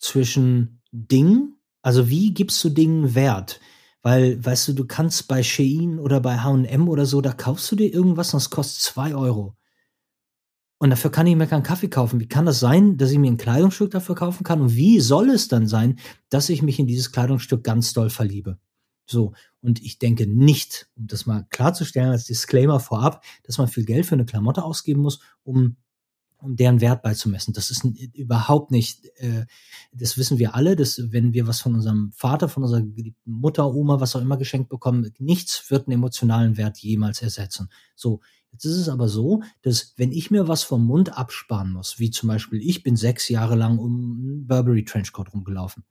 [0.00, 1.60] zwischen Dingen.
[1.82, 3.60] Also wie gibst du Dingen Wert?
[4.02, 7.76] Weil, weißt du, du kannst bei Shein oder bei H&M oder so, da kaufst du
[7.76, 9.56] dir irgendwas und es kostet zwei Euro.
[10.78, 12.18] Und dafür kann ich mir keinen Kaffee kaufen.
[12.18, 14.60] Wie kann das sein, dass ich mir ein Kleidungsstück dafür kaufen kann?
[14.60, 18.58] Und wie soll es dann sein, dass ich mich in dieses Kleidungsstück ganz doll verliebe?
[19.06, 19.32] So.
[19.60, 24.06] Und ich denke nicht, um das mal klarzustellen als Disclaimer vorab, dass man viel Geld
[24.06, 25.76] für eine Klamotte ausgeben muss, um
[26.42, 27.54] um deren Wert beizumessen.
[27.54, 27.84] Das ist
[28.14, 29.46] überhaupt nicht, äh,
[29.92, 33.72] das wissen wir alle, dass wenn wir was von unserem Vater, von unserer geliebten Mutter,
[33.72, 37.68] Oma, was auch immer geschenkt bekommen, nichts wird einen emotionalen Wert jemals ersetzen.
[37.94, 38.20] So,
[38.52, 42.10] Jetzt ist es aber so, dass wenn ich mir was vom Mund absparen muss, wie
[42.10, 45.84] zum Beispiel ich bin sechs Jahre lang um Burberry Trenchcoat rumgelaufen.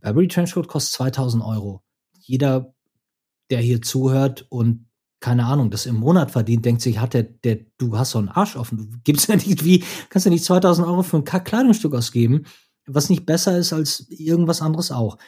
[0.00, 1.82] Burberry Trenchcoat kostet 2000 Euro.
[2.20, 2.72] Jeder,
[3.50, 4.85] der hier zuhört und
[5.26, 8.28] keine Ahnung, das im Monat verdient, denkt sich, hat der, der, du hast so einen
[8.28, 8.78] Arsch offen.
[8.78, 12.44] Du gibst ja nicht, wie, kannst ja nicht 2000 Euro für ein Kleidungsstück ausgeben,
[12.86, 15.18] was nicht besser ist als irgendwas anderes auch.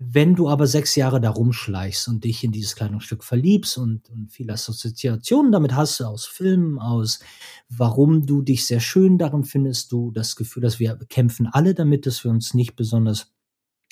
[0.00, 4.32] Wenn du aber sechs Jahre da rumschleichst und dich in dieses Kleidungsstück verliebst und, und
[4.32, 7.20] viele Assoziationen damit hast, aus Filmen, aus
[7.68, 12.06] warum du dich sehr schön darin findest, du das Gefühl, dass wir kämpfen alle damit,
[12.06, 13.30] dass wir uns nicht besonders,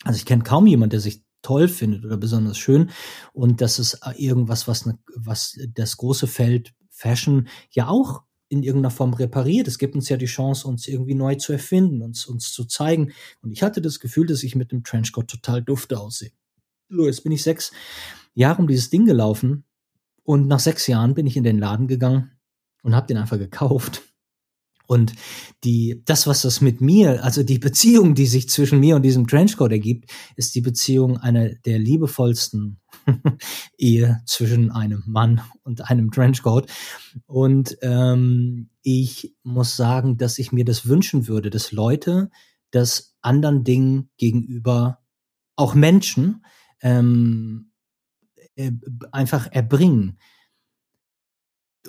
[0.03, 2.91] also ich kenne kaum jemand, der sich toll findet oder besonders schön
[3.33, 8.91] und das ist irgendwas, was, ne, was das große Feld Fashion ja auch in irgendeiner
[8.91, 9.69] Form repariert.
[9.69, 13.13] Es gibt uns ja die Chance, uns irgendwie neu zu erfinden, uns, uns zu zeigen.
[13.43, 16.33] Und ich hatte das Gefühl, dass ich mit dem Trenchcoat total dufte aussehe.
[16.89, 17.73] So, jetzt bin ich sechs
[18.35, 19.65] Jahre um dieses Ding gelaufen
[20.23, 22.33] und nach sechs Jahren bin ich in den Laden gegangen
[22.83, 24.03] und habe den einfach gekauft.
[24.89, 25.13] Und
[25.65, 29.27] die, das, was das mit mir, also die Beziehung, die sich zwischen mir und diesem
[29.27, 32.81] Trenchcoat ergibt, ist die Beziehung einer der liebevollsten
[33.79, 36.71] Ehe zwischen einem Mann und einem Trenchcoat.
[37.27, 42.31] Und ähm, ich muss sagen, dass ich mir das wünschen würde, dass Leute
[42.71, 45.01] das anderen Dingen gegenüber,
[45.55, 46.47] auch Menschen,
[46.81, 47.73] ähm,
[48.55, 48.73] äh,
[49.13, 50.19] einfach erbringen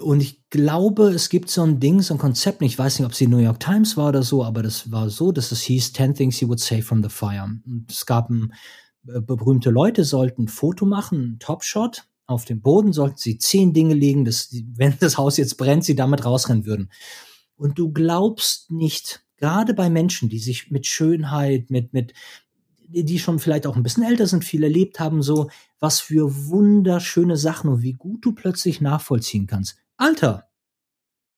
[0.02, 3.12] und ich glaube, es gibt so ein Ding, so ein Konzept, ich weiß nicht, ob
[3.12, 5.94] es die New York Times war oder so, aber das war so, dass es hieß
[5.94, 7.44] 10 Things You Would Save from the Fire.
[7.44, 8.54] Und es gab ein,
[9.08, 12.06] äh, berühmte Leute sollten ein Foto machen, ein Topshot.
[12.26, 15.96] Auf dem Boden sollten sie zehn Dinge legen, dass, wenn das Haus jetzt brennt, sie
[15.96, 16.90] damit rausrennen würden.
[17.56, 22.14] Und du glaubst nicht, gerade bei Menschen, die sich mit Schönheit, mit, mit,
[22.88, 27.38] die schon vielleicht auch ein bisschen älter sind, viel erlebt haben, so, was für wunderschöne
[27.38, 29.78] Sachen und wie gut du plötzlich nachvollziehen kannst.
[30.00, 30.50] Alter,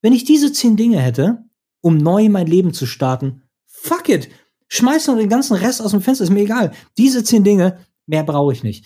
[0.01, 1.43] wenn ich diese zehn Dinge hätte,
[1.81, 4.29] um neu mein Leben zu starten, fuck it,
[4.67, 6.71] schmeiß noch den ganzen Rest aus dem Fenster, ist mir egal.
[6.97, 8.85] Diese zehn Dinge, mehr brauche ich nicht.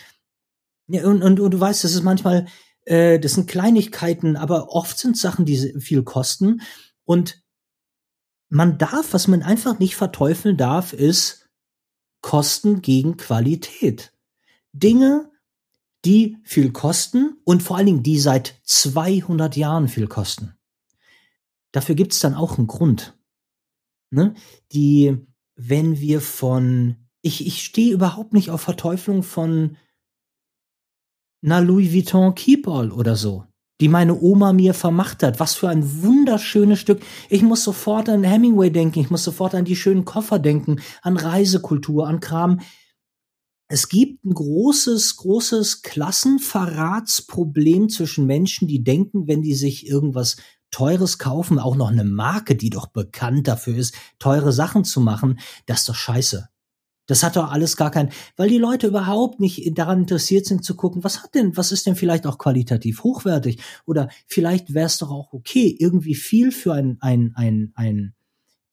[0.88, 2.48] Ja, und, und, und du weißt, das ist manchmal,
[2.86, 6.62] äh, das sind Kleinigkeiten, aber oft sind Sachen, die viel kosten.
[7.04, 7.44] Und
[8.50, 11.50] man darf, was man einfach nicht verteufeln darf, ist
[12.22, 14.14] Kosten gegen Qualität.
[14.72, 15.32] Dinge,
[16.06, 20.54] die viel kosten und vor allen Dingen die seit 200 Jahren viel kosten.
[21.72, 23.18] Dafür gibt es dann auch einen Grund.
[24.12, 24.34] Ne?
[24.72, 25.18] Die,
[25.56, 29.78] wenn wir von, ich, ich stehe überhaupt nicht auf Verteuflung von
[31.44, 33.46] einer Louis Vuitton Keepall oder so,
[33.82, 35.40] die meine Oma mir vermacht hat.
[35.40, 37.02] Was für ein wunderschönes Stück.
[37.30, 41.18] Ich muss sofort an Hemingway denken, ich muss sofort an die schönen Koffer denken, an
[41.18, 42.62] Reisekultur, an Kram
[43.68, 50.38] es gibt ein großes, großes Klassenverratsproblem zwischen Menschen, die denken, wenn die sich irgendwas
[50.72, 55.40] Teures kaufen, auch noch eine Marke, die doch bekannt dafür ist, teure Sachen zu machen,
[55.66, 56.48] das ist doch scheiße.
[57.08, 60.76] Das hat doch alles gar kein, weil die Leute überhaupt nicht daran interessiert sind zu
[60.76, 63.62] gucken, was hat denn, was ist denn vielleicht auch qualitativ hochwertig?
[63.86, 68.16] Oder vielleicht wäre es doch auch okay, irgendwie viel für ein, ein, ein, ein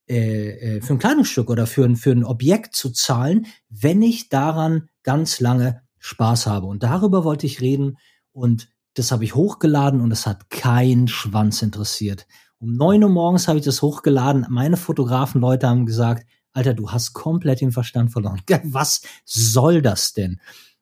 [0.08, 4.28] äh, äh, für ein Kleidungsstück oder für ein, für ein Objekt zu zahlen, wenn ich
[4.28, 6.66] daran ganz lange Spaß habe.
[6.66, 7.98] Und darüber wollte ich reden
[8.32, 12.26] und das habe ich hochgeladen und es hat kein Schwanz interessiert.
[12.58, 14.46] Um neun Uhr morgens habe ich das hochgeladen.
[14.50, 18.40] Meine Fotografen-Leute haben gesagt, Alter, du hast komplett den Verstand verloren.
[18.64, 20.40] Was soll das denn?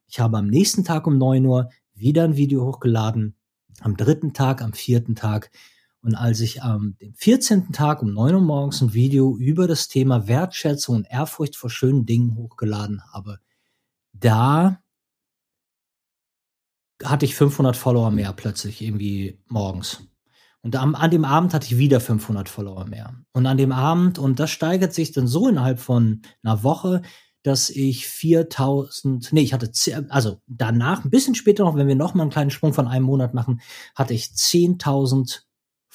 [0.09, 3.37] Ich habe am nächsten Tag um neun Uhr wieder ein Video hochgeladen.
[3.81, 5.51] Am dritten Tag, am vierten Tag
[6.03, 7.73] und als ich am dem 14.
[7.73, 12.07] Tag um 9 Uhr morgens ein Video über das Thema Wertschätzung und Ehrfurcht vor schönen
[12.07, 13.39] Dingen hochgeladen habe,
[14.13, 14.81] da
[17.03, 20.03] hatte ich 500 Follower mehr plötzlich irgendwie morgens.
[20.63, 23.15] Und am, an dem Abend hatte ich wieder 500 Follower mehr.
[23.33, 27.03] Und an dem Abend, und das steigert sich dann so innerhalb von einer Woche,
[27.43, 29.71] dass ich 4000, nee, ich hatte,
[30.11, 33.07] also danach, ein bisschen später noch, wenn wir noch mal einen kleinen Sprung von einem
[33.07, 33.63] Monat machen,
[33.95, 35.45] hatte ich 10.000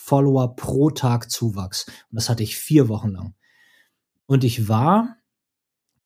[0.05, 1.87] Follower pro Tag Zuwachs.
[1.87, 3.33] Und das hatte ich vier Wochen lang.
[4.27, 5.17] Und ich war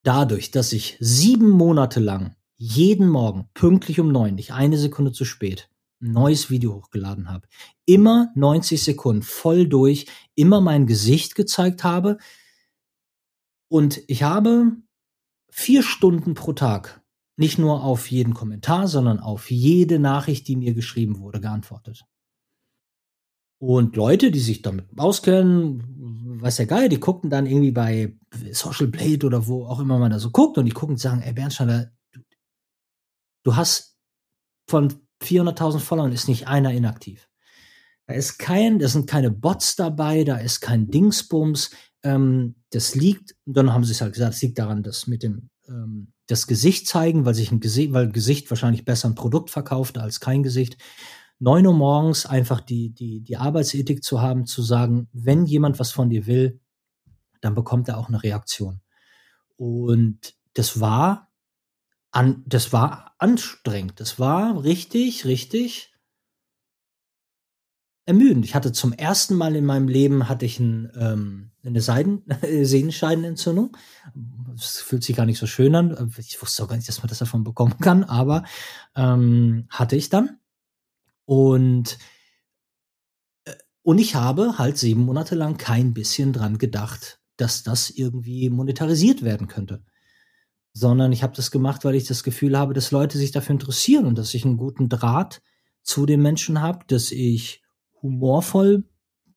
[0.04, 5.26] dadurch, dass ich sieben Monate lang jeden Morgen pünktlich um neun, nicht eine Sekunde zu
[5.26, 5.70] spät,
[6.02, 7.48] ein neues Video hochgeladen habe,
[7.86, 12.20] immer 90 Sekunden voll durch, immer mein Gesicht gezeigt habe.
[13.68, 14.78] Und ich habe
[15.50, 17.02] vier Stunden pro Tag
[17.36, 22.06] nicht nur auf jeden Kommentar, sondern auf jede Nachricht, die mir geschrieben wurde, geantwortet.
[23.60, 25.84] Und Leute, die sich damit auskennen,
[26.42, 28.18] weiß ja geil, die gucken dann irgendwie bei
[28.52, 31.22] Social Blade oder wo auch immer man da so guckt und die gucken und sagen,
[31.22, 32.22] ey Bernsteiner, du,
[33.44, 33.98] du hast
[34.70, 37.28] von 400.000 Followern ist nicht einer inaktiv.
[38.08, 41.72] Da ist kein, da sind keine Bots dabei, da ist kein Dingsbums.
[42.02, 45.50] Ähm, das liegt, dann haben sie es halt gesagt, es liegt daran, dass mit dem
[45.68, 49.98] ähm, das Gesicht zeigen, weil sich ein Gesicht, weil Gesicht wahrscheinlich besser ein Produkt verkauft
[49.98, 50.78] als kein Gesicht.
[51.40, 55.92] 9 Uhr morgens einfach die, die, die Arbeitsethik zu haben, zu sagen, wenn jemand was
[55.92, 56.60] von dir will,
[57.42, 58.82] dann bekommt er auch eine Reaktion.
[59.56, 61.32] Und das war
[62.12, 64.00] an, das war anstrengend.
[64.00, 65.94] Das war richtig, richtig
[68.06, 68.44] ermüdend.
[68.44, 73.78] Ich hatte zum ersten Mal in meinem Leben hatte ich ein, ähm, eine Seiden, Sehenscheidenentzündung.
[74.56, 76.12] Das fühlt sich gar nicht so schön an.
[76.18, 78.44] Ich wusste auch gar nicht, dass man das davon bekommen kann, aber
[78.96, 80.39] ähm, hatte ich dann.
[81.30, 82.00] Und,
[83.46, 83.54] äh,
[83.84, 89.22] und ich habe halt sieben Monate lang kein bisschen dran gedacht, dass das irgendwie monetarisiert
[89.22, 89.84] werden könnte.
[90.74, 94.08] Sondern ich habe das gemacht, weil ich das Gefühl habe, dass Leute sich dafür interessieren
[94.08, 95.44] und dass ich einen guten Draht
[95.84, 97.62] zu den Menschen habe, dass ich
[98.02, 98.86] humorvoll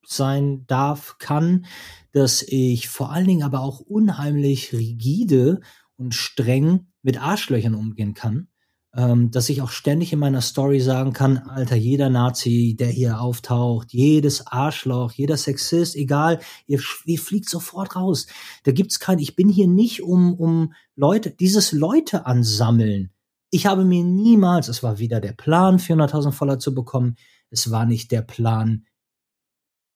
[0.02, 1.66] sein darf, kann,
[2.12, 5.60] dass ich vor allen Dingen aber auch unheimlich rigide
[5.96, 8.48] und streng mit Arschlöchern umgehen kann
[8.94, 13.20] ähm, dass ich auch ständig in meiner Story sagen kann, Alter, jeder Nazi, der hier
[13.20, 18.26] auftaucht, jedes Arschloch, jeder Sexist, egal, ihr, ihr fliegt sofort raus.
[18.64, 23.10] Da gibt's kein, ich bin hier nicht um, um Leute, dieses Leute ansammeln.
[23.50, 27.16] Ich habe mir niemals, es war wieder der Plan, 400.000 Follower zu bekommen.
[27.50, 28.86] Es war nicht der Plan,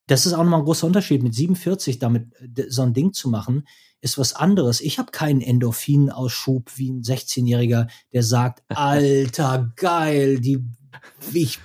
[0.06, 3.28] das ist auch nochmal ein großer Unterschied, mit 47 damit äh, so ein Ding zu
[3.28, 3.64] machen
[4.00, 4.80] ist was anderes.
[4.80, 10.64] Ich habe keinen Endorphinausschub wie ein 16-Jähriger, der sagt, Alter, geil, die,
[11.32, 11.58] ich,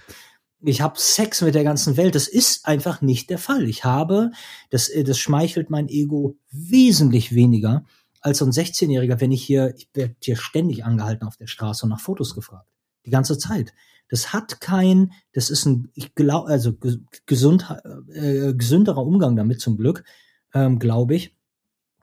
[0.62, 2.16] ich habe Sex mit der ganzen Welt.
[2.16, 3.68] Das ist einfach nicht der Fall.
[3.68, 4.32] Ich habe,
[4.70, 7.86] das, äh, das schmeichelt mein Ego wesentlich weniger
[8.22, 11.86] als so ein 16-Jähriger, wenn ich hier, ich werde hier ständig angehalten auf der Straße
[11.86, 12.68] und nach Fotos gefragt.
[13.06, 13.74] Die ganze Zeit.
[14.12, 16.74] Das hat kein, das ist ein, ich glaube, also
[17.26, 17.66] gesund,
[18.14, 20.04] äh, gesünderer Umgang damit zum Glück,
[20.54, 21.34] ähm, glaube ich.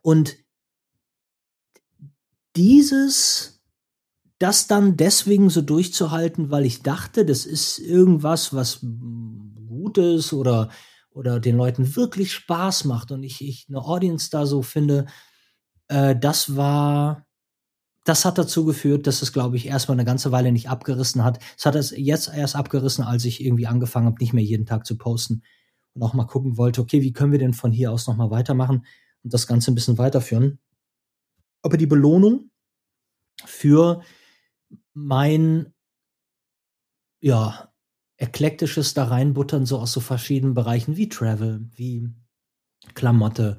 [0.01, 0.37] Und
[2.57, 3.61] dieses,
[4.39, 8.81] das dann deswegen so durchzuhalten, weil ich dachte, das ist irgendwas, was
[9.67, 10.71] Gutes oder,
[11.11, 15.05] oder den Leuten wirklich Spaß macht und ich, ich eine Audience da so finde,
[15.89, 17.27] äh, das war,
[18.09, 21.39] das hat dazu geführt, dass es, glaube ich, erstmal eine ganze Weile nicht abgerissen hat.
[21.57, 24.87] Es hat es jetzt erst abgerissen, als ich irgendwie angefangen habe, nicht mehr jeden Tag
[24.87, 25.43] zu posten
[25.95, 28.85] und auch mal gucken wollte, okay, wie können wir denn von hier aus nochmal weitermachen?
[29.23, 30.59] und das Ganze ein bisschen weiterführen.
[31.63, 32.51] Aber die Belohnung
[33.45, 34.03] für
[34.95, 35.75] mein,
[37.21, 37.73] ja,
[38.17, 42.09] eklektisches da reinbuttern, so aus so verschiedenen Bereichen wie Travel, wie
[42.95, 43.59] Klamotte,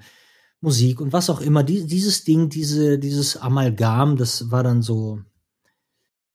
[0.61, 1.63] Musik und was auch immer.
[1.63, 5.19] Die, dieses Ding, diese, dieses Amalgam, das war dann so,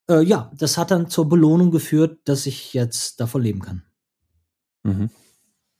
[0.09, 3.83] äh, ja, das hat dann zur Belohnung geführt, dass ich jetzt davon leben kann.
[4.83, 5.09] Mhm.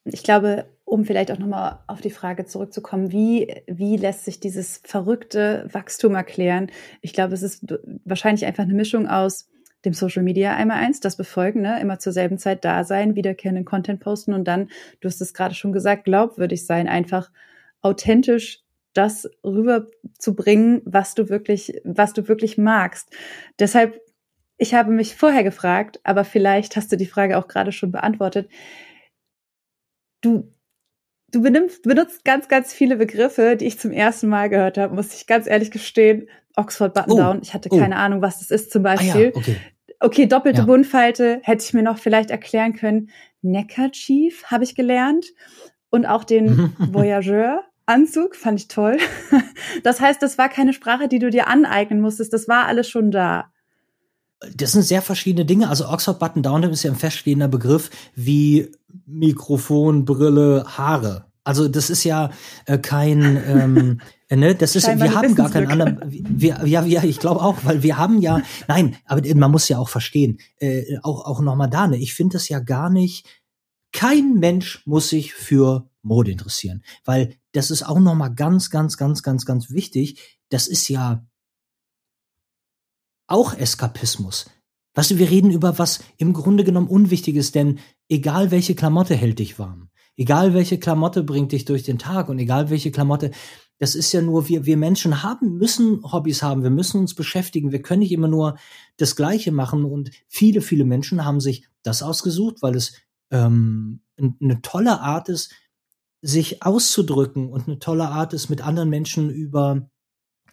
[0.06, 4.80] Ich glaube, um vielleicht auch nochmal auf die Frage zurückzukommen, wie, wie lässt sich dieses
[4.84, 6.72] verrückte Wachstum erklären?
[7.02, 7.66] Ich glaube, es ist
[8.06, 9.48] wahrscheinlich einfach eine Mischung aus
[9.84, 11.80] dem Social Media einmal eins, das befolgen, ne?
[11.80, 14.70] immer zur selben Zeit da sein, wiederkehrenden Content posten und dann,
[15.00, 17.32] du hast es gerade schon gesagt, glaubwürdig sein, einfach
[17.86, 18.64] authentisch
[18.94, 23.10] das rüberzubringen, was du wirklich, was du wirklich magst.
[23.60, 24.02] Deshalb,
[24.58, 28.50] ich habe mich vorher gefragt, aber vielleicht hast du die Frage auch gerade schon beantwortet.
[30.22, 30.52] Du
[31.32, 35.14] du benimmst, benutzt ganz, ganz viele Begriffe, die ich zum ersten Mal gehört habe, muss
[35.14, 36.30] ich ganz ehrlich gestehen.
[36.56, 37.40] Oxford Button Down, oh.
[37.42, 38.00] ich hatte keine oh.
[38.00, 39.34] Ahnung, was das ist zum Beispiel.
[39.36, 39.58] Ah, ja, okay.
[40.00, 40.26] okay.
[40.28, 40.66] doppelte ja.
[40.66, 43.10] Buntfalte hätte ich mir noch vielleicht erklären können.
[43.42, 45.26] Neckerchief habe ich gelernt
[45.90, 47.64] und auch den Voyageur.
[47.86, 48.98] Anzug fand ich toll.
[49.84, 52.34] Das heißt, das war keine Sprache, die du dir aneignen musstest.
[52.34, 53.52] Das war alles schon da.
[54.56, 55.70] das sind sehr verschiedene Dinge.
[55.70, 58.72] Also Oxford Button Down ist ja ein feststehender Begriff wie
[59.06, 61.26] Mikrofon, Brille, Haare.
[61.46, 62.32] Also das ist ja
[62.66, 67.04] äh, kein, ähm, äh, ne, das ist, wir haben gar keinen anderen, wir, ja, ja,
[67.04, 70.98] ich glaube auch, weil wir haben ja, nein, aber man muss ja auch verstehen, äh,
[71.04, 73.28] auch auch noch mal da, ne, ich finde das ja gar nicht.
[73.92, 78.98] Kein Mensch muss sich für Mode interessieren, weil das ist auch noch mal ganz, ganz,
[78.98, 80.40] ganz, ganz, ganz wichtig.
[80.50, 81.26] Das ist ja
[83.28, 84.46] auch Eskapismus.
[84.94, 87.80] Weißt du, wir reden über was im Grunde genommen Unwichtiges, denn
[88.10, 92.40] egal welche Klamotte hält dich warm, egal welche Klamotte bringt dich durch den Tag und
[92.40, 93.32] egal welche Klamotte,
[93.78, 97.72] das ist ja nur, wir, wir Menschen haben, müssen Hobbys haben, wir müssen uns beschäftigen,
[97.72, 98.58] wir können nicht immer nur
[98.96, 102.94] das Gleiche machen und viele, viele Menschen haben sich das ausgesucht, weil es
[103.32, 105.52] ähm, eine tolle Art ist,
[106.26, 109.90] sich auszudrücken und eine tolle Art ist, mit anderen Menschen über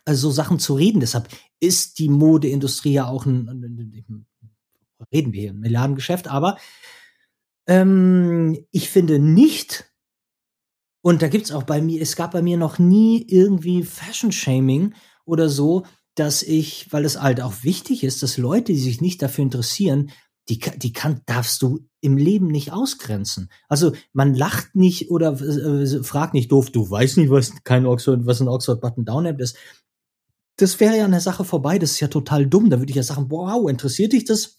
[0.05, 1.01] also so Sachen zu reden.
[1.01, 1.29] Deshalb
[1.61, 4.27] ist die Modeindustrie ja auch ein, ein, ein
[5.13, 6.59] reden wir hier, ein Milliardengeschäft, aber
[7.67, 9.91] ähm, ich finde nicht,
[11.03, 14.95] und da gibt's auch bei mir, es gab bei mir noch nie irgendwie Fashion-Shaming
[15.25, 19.23] oder so, dass ich, weil es halt auch wichtig ist, dass Leute, die sich nicht
[19.23, 20.11] dafür interessieren,
[20.49, 23.49] die, die kann, darfst du im Leben nicht ausgrenzen.
[23.69, 28.27] Also man lacht nicht oder äh, fragt nicht doof, du weißt nicht, was kein Oxford,
[28.27, 29.57] was ein Oxford Button Down App ist
[30.57, 32.71] das wäre ja an der Sache vorbei, das ist ja total dumm.
[32.71, 34.59] Da würde ich ja sagen, wow, interessiert dich das?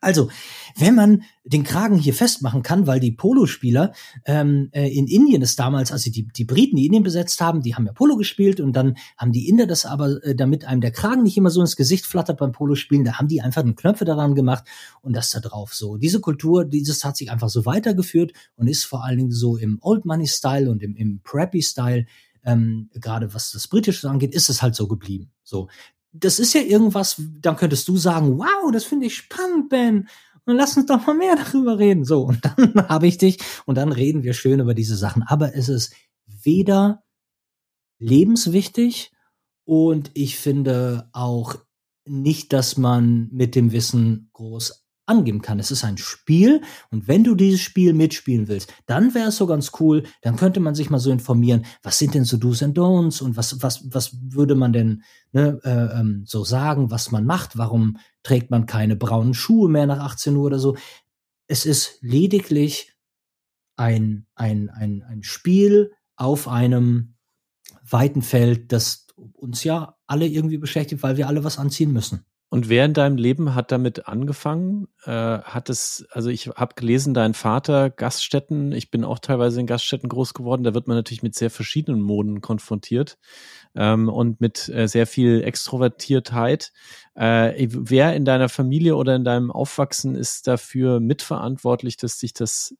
[0.00, 0.30] Also,
[0.76, 3.92] wenn man den Kragen hier festmachen kann, weil die Polospieler
[4.24, 7.74] ähm, äh, in Indien es damals, also die, die Briten, die Indien besetzt haben, die
[7.74, 10.92] haben ja Polo gespielt und dann haben die Inder das aber, äh, damit einem der
[10.92, 14.04] Kragen nicht immer so ins Gesicht flattert beim Polospielen, da haben die einfach einen Knöpfe
[14.04, 14.64] daran gemacht
[15.02, 15.98] und das da drauf so.
[15.98, 19.78] Diese Kultur, dieses hat sich einfach so weitergeführt und ist vor allen Dingen so im
[19.82, 22.06] Old Money Style und im, im Preppy Style
[22.42, 25.30] ähm, gerade was das Britische angeht, ist es halt so geblieben.
[25.42, 25.68] So,
[26.12, 30.08] das ist ja irgendwas, dann könntest du sagen, wow, das finde ich spannend, Ben.
[30.44, 32.04] Und lass uns doch mal mehr darüber reden.
[32.04, 35.22] So, und dann habe ich dich und dann reden wir schön über diese Sachen.
[35.22, 35.94] Aber es ist
[36.26, 37.04] weder
[37.98, 39.12] lebenswichtig
[39.64, 41.56] und ich finde auch
[42.06, 44.79] nicht, dass man mit dem Wissen groß
[45.10, 45.58] angeben kann.
[45.58, 49.46] Es ist ein Spiel und wenn du dieses Spiel mitspielen willst, dann wäre es so
[49.46, 52.78] ganz cool, dann könnte man sich mal so informieren, was sind denn so Do's and
[52.78, 55.02] Don'ts und was, was, was würde man denn
[55.32, 59.86] ne, äh, ähm, so sagen, was man macht, warum trägt man keine braunen Schuhe mehr
[59.86, 60.76] nach 18 Uhr oder so.
[61.46, 62.94] Es ist lediglich
[63.76, 67.14] ein, ein, ein, ein Spiel auf einem
[67.82, 72.24] weiten Feld, das uns ja alle irgendwie beschäftigt, weil wir alle was anziehen müssen.
[72.52, 74.88] Und wer in deinem Leben hat damit angefangen?
[75.04, 79.68] Äh, hat es, also ich habe gelesen, dein Vater Gaststätten, ich bin auch teilweise in
[79.68, 83.18] Gaststätten groß geworden, da wird man natürlich mit sehr verschiedenen Moden konfrontiert
[83.76, 86.72] ähm, und mit äh, sehr viel Extrovertiertheit.
[87.14, 92.74] Äh, wer in deiner Familie oder in deinem Aufwachsen ist dafür mitverantwortlich, dass sich das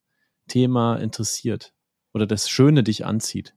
[0.49, 1.73] Thema interessiert
[2.13, 3.55] oder das Schöne dich anzieht?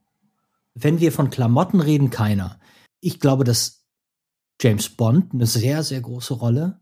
[0.74, 2.60] Wenn wir von Klamotten reden, keiner.
[3.00, 3.83] Ich glaube, dass
[4.60, 6.80] James Bond eine sehr, sehr große Rolle.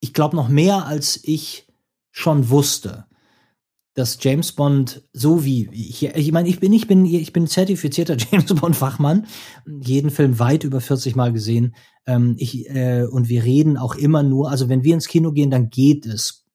[0.00, 1.66] Ich glaube noch mehr, als ich
[2.10, 3.06] schon wusste,
[3.94, 8.16] dass James Bond so wie ich, ich meine, ich bin, ich bin, ich bin zertifizierter
[8.30, 9.26] James Bond Fachmann,
[9.66, 11.74] jeden Film weit über 40 Mal gesehen.
[12.06, 15.50] Ähm, ich, äh, und wir reden auch immer nur, also wenn wir ins Kino gehen,
[15.50, 16.46] dann geht es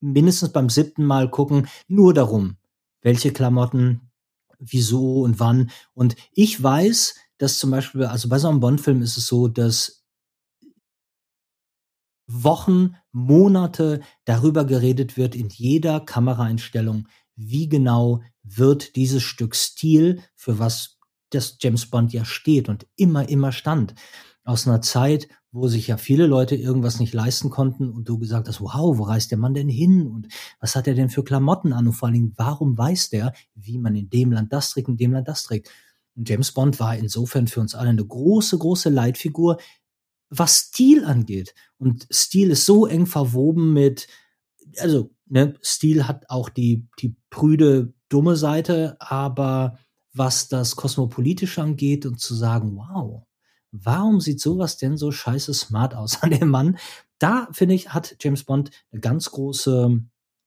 [0.00, 2.56] mindestens beim siebten Mal gucken nur darum,
[3.02, 4.12] welche Klamotten,
[4.60, 5.70] wieso und wann.
[5.92, 10.04] Und ich weiß, dass zum Beispiel, also bei so einem Bond-Film ist es so, dass
[12.28, 20.58] Wochen, Monate darüber geredet wird in jeder Kameraeinstellung, wie genau wird dieses Stück Stil, für
[20.58, 20.98] was
[21.30, 23.94] das James Bond ja steht und immer, immer stand.
[24.44, 28.48] Aus einer Zeit, wo sich ja viele Leute irgendwas nicht leisten konnten und du gesagt
[28.48, 30.28] hast, wow, wo reist der Mann denn hin und
[30.60, 33.78] was hat er denn für Klamotten an und vor allen Dingen, warum weiß der, wie
[33.78, 35.70] man in dem Land das trägt, in dem Land das trägt.
[36.24, 39.58] James Bond war insofern für uns alle eine große, große Leitfigur,
[40.30, 41.54] was Stil angeht.
[41.78, 44.08] Und Stil ist so eng verwoben mit,
[44.78, 49.78] also, ne, Stil hat auch die, die prüde, dumme Seite, aber
[50.12, 53.22] was das Kosmopolitische angeht und zu sagen, wow,
[53.70, 56.78] warum sieht sowas denn so scheiße smart aus an dem Mann?
[57.18, 60.00] Da, finde ich, hat James Bond eine ganz große,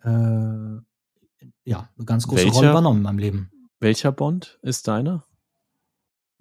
[0.04, 3.52] äh, ja, eine ganz große welcher, Rolle übernommen in meinem Leben.
[3.80, 5.26] Welcher Bond ist deiner?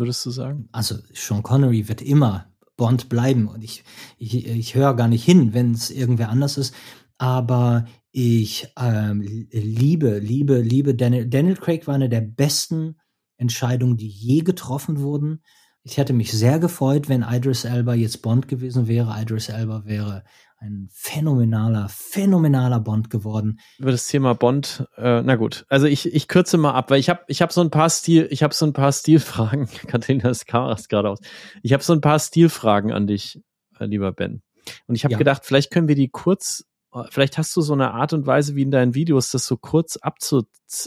[0.01, 0.69] Würdest du sagen?
[0.73, 2.47] Also Sean Connery wird immer
[2.77, 3.85] Bond bleiben und ich,
[4.17, 6.75] ich, ich höre gar nicht hin, wenn es irgendwer anders ist.
[7.19, 11.29] Aber ich ähm, liebe, liebe, liebe Daniel.
[11.29, 12.97] Daniel Craig war eine der besten
[13.37, 15.43] Entscheidungen, die je getroffen wurden.
[15.83, 19.15] Ich hätte mich sehr gefreut, wenn Idris Elba jetzt Bond gewesen wäre.
[19.21, 20.25] Idris Elba wäre
[20.61, 23.61] ein phänomenaler, phänomenaler Bond geworden.
[23.79, 27.09] Über das Thema Bond, äh, na gut, also ich, ich kürze mal ab, weil ich
[27.09, 29.69] habe ich hab so ein paar Stil, ich habe so ein paar Stilfragen.
[29.87, 31.19] Katharina, das Kameras gerade aus.
[31.63, 33.41] Ich habe so ein paar Stilfragen an dich,
[33.79, 34.43] äh, lieber Ben.
[34.87, 35.19] Und ich habe ja.
[35.19, 38.55] gedacht, vielleicht können wir die kurz, äh, vielleicht hast du so eine Art und Weise,
[38.55, 40.43] wie in deinen Videos, das so kurz abzu,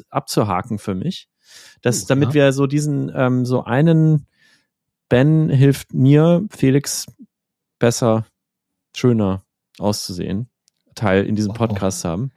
[0.10, 1.30] abzuhaken für mich.
[1.82, 2.34] Das, oh, damit ja.
[2.36, 4.28] wir so diesen, ähm, so einen
[5.10, 7.08] Ben hilft mir, Felix
[7.80, 8.28] besser,
[8.96, 9.44] schöner
[9.80, 10.50] auszusehen,
[10.96, 11.56] Teil in diesem oh.
[11.56, 12.32] Podcast haben.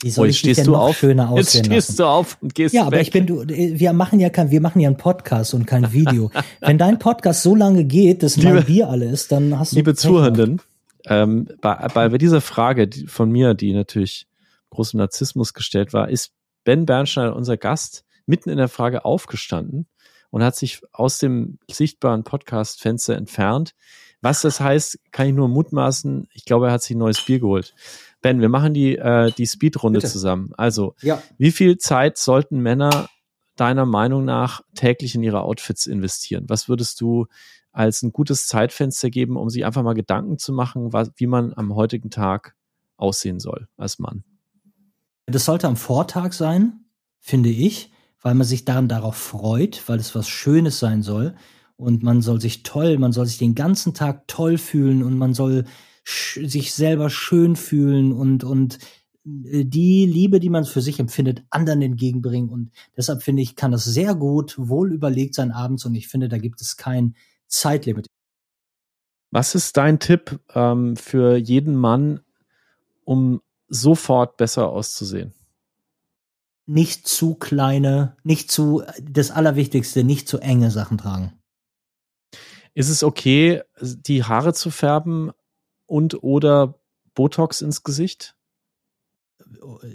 [0.00, 0.98] Wie soll oh, jetzt stehst du auf?
[0.98, 1.96] Schöner jetzt stehst lassen?
[1.96, 3.02] du auf und gehst Ja, aber weg.
[3.02, 6.30] ich bin du, wir machen ja kein, wir machen ja einen Podcast und kein Video.
[6.60, 9.76] Wenn dein Podcast so lange geht, dass liebe, mein Bier alle ist, dann hast du.
[9.76, 10.60] Liebe Zuhörenden,
[11.06, 14.28] ähm, bei, bei, dieser Frage von mir, die natürlich
[14.70, 19.88] großem Narzissmus gestellt war, ist Ben Bernstein, unser Gast, mitten in der Frage aufgestanden
[20.30, 23.74] und hat sich aus dem sichtbaren Podcast-Fenster entfernt.
[24.20, 26.28] Was das heißt, kann ich nur mutmaßen.
[26.32, 27.74] Ich glaube, er hat sich ein neues Bier geholt.
[28.20, 30.52] Ben, wir machen die, äh, die Speedrunde zusammen.
[30.56, 31.22] Also, ja.
[31.38, 33.08] wie viel Zeit sollten Männer
[33.54, 36.44] deiner Meinung nach täglich in ihre Outfits investieren?
[36.48, 37.26] Was würdest du
[37.72, 41.52] als ein gutes Zeitfenster geben, um sich einfach mal Gedanken zu machen, was, wie man
[41.54, 42.56] am heutigen Tag
[42.96, 44.24] aussehen soll als Mann?
[45.26, 46.84] Das sollte am Vortag sein,
[47.20, 51.36] finde ich, weil man sich dann darauf freut, weil es was Schönes sein soll.
[51.78, 55.32] Und man soll sich toll, man soll sich den ganzen Tag toll fühlen und man
[55.32, 55.64] soll
[56.04, 58.78] sich selber schön fühlen und, und
[59.24, 62.50] äh, die Liebe, die man für sich empfindet, anderen entgegenbringen.
[62.50, 66.28] Und deshalb finde ich, kann das sehr gut wohl überlegt sein abends und ich finde,
[66.28, 67.14] da gibt es kein
[67.46, 68.08] Zeitlimit.
[69.30, 72.20] Was ist dein Tipp ähm, für jeden Mann,
[73.04, 75.32] um sofort besser auszusehen?
[76.66, 81.37] Nicht zu kleine, nicht zu, das Allerwichtigste, nicht zu enge Sachen tragen.
[82.78, 85.32] Ist es okay, die Haare zu färben,
[85.88, 86.78] und oder
[87.14, 88.36] Botox ins Gesicht?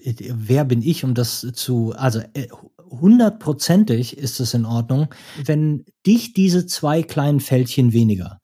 [0.04, 2.48] Wer bin ich, um das zu, also äh,
[2.80, 5.14] hundertprozentig ist es in Ordnung,
[5.44, 8.42] wenn dich diese zwei kleinen Fältchen weniger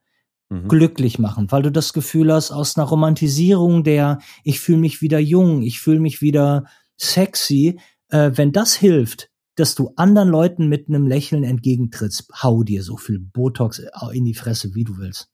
[0.49, 0.67] mhm.
[0.67, 5.19] glücklich machen, weil du das Gefühl hast, aus einer Romantisierung der, ich fühle mich wieder
[5.19, 6.65] jung, ich fühle mich wieder
[6.97, 7.79] sexy,
[8.09, 9.28] äh, wenn das hilft,
[9.59, 13.81] dass du anderen Leuten mit einem Lächeln entgegentrittst, hau dir so viel Botox
[14.11, 15.29] in die Fresse, wie du willst.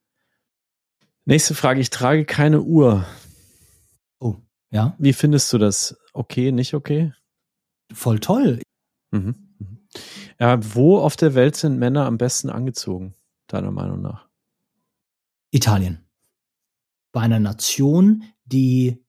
[1.25, 1.79] Nächste Frage.
[1.81, 3.05] Ich trage keine Uhr.
[4.19, 4.35] Oh,
[4.71, 4.95] ja.
[4.99, 5.97] Wie findest du das?
[6.13, 7.13] Okay, nicht okay?
[7.93, 8.61] Voll toll.
[9.11, 9.55] Mhm.
[9.59, 9.87] Mhm.
[10.39, 13.15] Ja, wo auf der Welt sind Männer am besten angezogen,
[13.47, 14.27] deiner Meinung nach?
[15.51, 16.05] Italien.
[17.11, 19.03] Bei einer Nation, die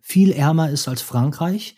[0.00, 1.76] viel ärmer ist als Frankreich,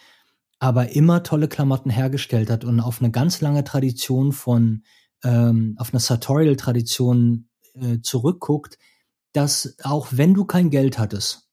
[0.61, 4.85] aber immer tolle Klamotten hergestellt hat und auf eine ganz lange Tradition von,
[5.25, 8.79] ähm, auf eine Sartorial-Tradition äh, zurückguckt,
[9.33, 11.49] dass auch wenn du kein Geld hattest,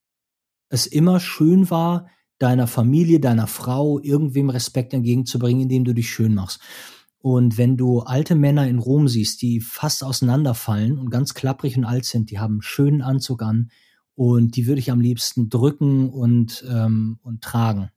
[0.70, 6.36] es immer schön war, deiner Familie, deiner Frau irgendwem Respekt entgegenzubringen, indem du dich schön
[6.36, 6.60] machst.
[7.20, 11.86] Und wenn du alte Männer in Rom siehst, die fast auseinanderfallen und ganz klapprig und
[11.86, 13.72] alt sind, die haben einen schönen Anzug an
[14.16, 17.90] und die würde ich am liebsten drücken und, ähm, und tragen.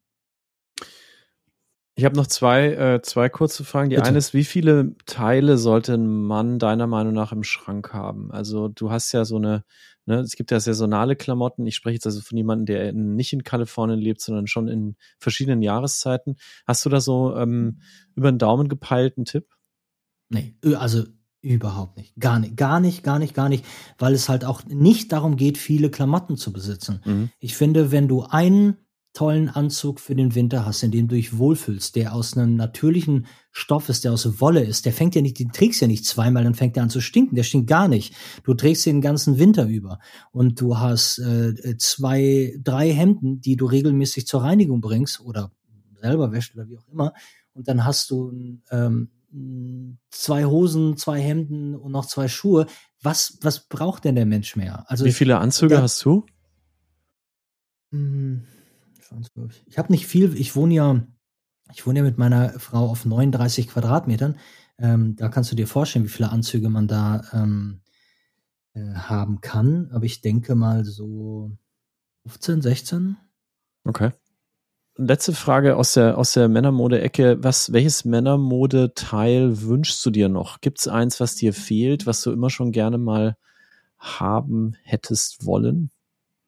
[2.00, 3.90] Ich habe noch zwei, äh, zwei kurze Fragen.
[3.90, 4.08] Die Bitte.
[4.08, 8.30] eine ist, wie viele Teile sollte ein Mann deiner Meinung nach im Schrank haben?
[8.30, 9.64] Also du hast ja so eine,
[10.06, 11.66] ne, es gibt ja saisonale Klamotten.
[11.66, 15.60] Ich spreche jetzt also von jemandem, der nicht in Kalifornien lebt, sondern schon in verschiedenen
[15.60, 16.36] Jahreszeiten.
[16.66, 17.82] Hast du da so ähm,
[18.14, 19.48] über den Daumen gepeilten Tipp?
[20.30, 21.04] Nee, also
[21.42, 22.14] Überhaupt nicht.
[22.20, 23.64] Gar nicht, gar nicht, gar nicht, gar nicht,
[23.98, 27.00] weil es halt auch nicht darum geht, viele Klamotten zu besitzen.
[27.04, 27.30] Mhm.
[27.38, 28.76] Ich finde, wenn du einen
[29.12, 33.26] tollen Anzug für den Winter hast, in dem du dich wohlfühlst, der aus einem natürlichen
[33.50, 36.44] Stoff ist, der aus Wolle ist, der fängt ja nicht, den trägst ja nicht zweimal,
[36.44, 37.34] dann fängt der an zu stinken.
[37.34, 38.14] Der stinkt gar nicht.
[38.44, 39.98] Du trägst den ganzen Winter über
[40.30, 45.50] und du hast äh, zwei, drei Hemden, die du regelmäßig zur Reinigung bringst oder
[46.00, 47.12] selber wäscht oder wie auch immer.
[47.52, 48.32] Und dann hast du
[48.70, 49.10] ähm,
[50.10, 52.66] zwei Hosen, zwei Hemden und noch zwei Schuhe.
[53.02, 54.84] Was, was braucht denn der Mensch mehr?
[54.88, 56.26] Also wie viele Anzüge da, hast du?
[57.90, 58.42] Mh,
[59.10, 61.06] hm, ich habe nicht viel, ich wohne ja,
[61.72, 64.36] ich wohne ja mit meiner Frau auf 39 Quadratmetern.
[64.78, 67.82] Ähm, da kannst du dir vorstellen, wie viele Anzüge man da ähm,
[68.74, 69.90] äh, haben kann.
[69.92, 71.52] Aber ich denke mal so
[72.26, 73.16] 15, 16.
[73.84, 74.10] Okay.
[74.96, 77.42] Letzte Frage aus der, aus der Männermode-Ecke.
[77.42, 80.60] Welches Männermode-Teil wünschst du dir noch?
[80.60, 83.36] Gibt es eins, was dir fehlt, was du immer schon gerne mal
[83.98, 85.90] haben hättest wollen?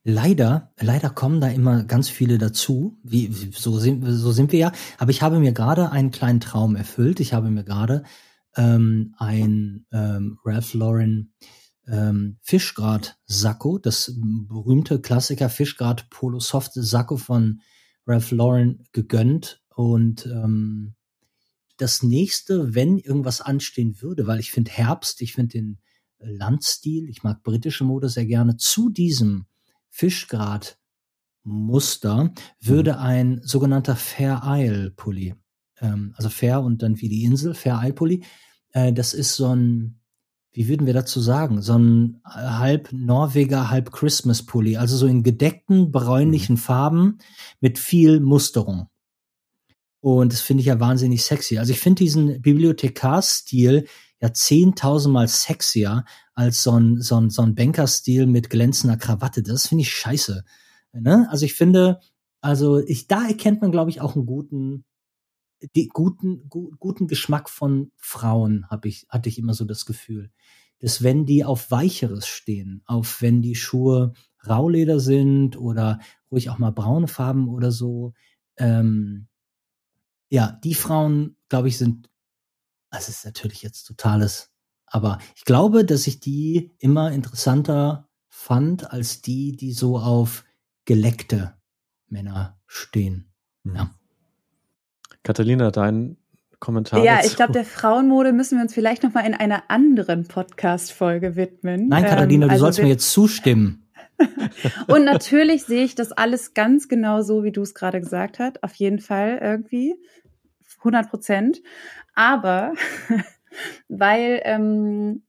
[0.05, 2.99] Leider, leider kommen da immer ganz viele dazu.
[3.05, 4.73] Wie, so sind, so sind wir ja.
[4.99, 7.21] Aber ich habe mir gerade einen kleinen Traum erfüllt.
[7.21, 8.03] Ich habe mir gerade
[8.57, 11.33] ähm, ein ähm, Ralph Lauren
[11.87, 17.61] ähm, Fischgrad Sakko, das berühmte Klassiker Fischgrad Polo Soft Sakko von
[18.07, 20.95] Ralph Lauren gegönnt und ähm,
[21.77, 25.79] das nächste, wenn irgendwas anstehen würde, weil ich finde Herbst, ich finde den
[26.19, 29.47] Landstil, ich mag britische Mode sehr gerne, zu diesem
[29.93, 30.79] Fischgrad
[31.45, 32.99] Muster würde mhm.
[32.99, 35.35] ein sogenannter Fair Isle Pulli,
[35.81, 38.25] ähm, also Fair und dann wie die Insel, Fair Isle Pulli,
[38.73, 40.01] äh, das ist so ein,
[40.53, 45.23] wie würden wir dazu sagen, so ein halb Norweger, halb Christmas Pulli, also so in
[45.23, 46.61] gedeckten bräunlichen mhm.
[46.61, 47.19] Farben
[47.61, 48.89] mit viel Musterung.
[50.01, 51.59] Und das finde ich ja wahnsinnig sexy.
[51.59, 53.87] Also ich finde diesen Bibliothekarstil
[54.23, 56.05] ja zehntausendmal sexier
[56.35, 59.43] als so ein, so ein, so ein Bankerstil mit glänzender Krawatte.
[59.43, 60.45] Das finde ich scheiße.
[60.93, 61.27] Ne?
[61.29, 61.99] Also ich finde,
[62.41, 64.85] also ich, da erkennt man, glaube ich, auch einen guten,
[65.75, 70.31] die guten, gu, guten Geschmack von Frauen, habe ich, hatte ich immer so das Gefühl.
[70.79, 74.13] Dass wenn die auf Weicheres stehen, auf wenn die Schuhe
[74.49, 75.99] Rauleder sind oder
[76.31, 78.13] ruhig auch mal braune Farben oder so,
[78.57, 79.27] ähm,
[80.29, 82.09] ja, die Frauen, glaube ich, sind,
[82.93, 84.51] das ist natürlich jetzt totales,
[84.87, 90.45] aber ich glaube, dass ich die immer interessanter fand als die, die so auf
[90.85, 91.55] geleckte
[92.07, 93.33] Männer stehen.
[93.65, 93.77] Mhm.
[93.77, 93.91] Ja.
[95.23, 96.17] Catalina, dein
[96.59, 97.03] Kommentar.
[97.03, 97.29] Ja, dazu?
[97.29, 101.89] ich glaube, der Frauenmode müssen wir uns vielleicht noch mal in einer anderen Podcast-Folge widmen.
[101.89, 103.89] Nein, Katharina, ähm, also du sollst mir jetzt zustimmen.
[104.87, 108.63] Und natürlich sehe ich das alles ganz genau so, wie du es gerade gesagt hast.
[108.63, 109.95] Auf jeden Fall irgendwie.
[110.83, 111.63] 100 Prozent.
[112.15, 112.75] Aber
[113.89, 115.23] weil ähm,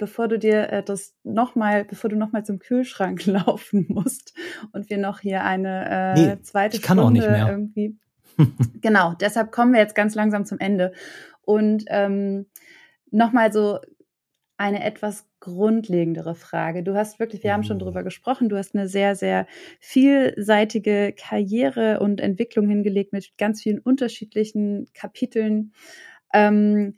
[0.00, 4.34] bevor du dir äh, das nochmal, bevor du nochmal zum Kühlschrank laufen musst
[4.72, 7.48] und wir noch hier eine äh, nee, zweite ich kann Stunde auch nicht mehr.
[7.48, 7.98] irgendwie.
[8.80, 10.92] genau, deshalb kommen wir jetzt ganz langsam zum Ende.
[11.42, 12.46] Und ähm,
[13.10, 13.80] nochmal so
[14.56, 16.82] eine etwas grundlegendere Frage.
[16.82, 19.46] Du hast wirklich, wir haben schon drüber gesprochen, du hast eine sehr, sehr
[19.80, 25.72] vielseitige Karriere und Entwicklung hingelegt mit ganz vielen unterschiedlichen Kapiteln.
[26.32, 26.96] Ähm,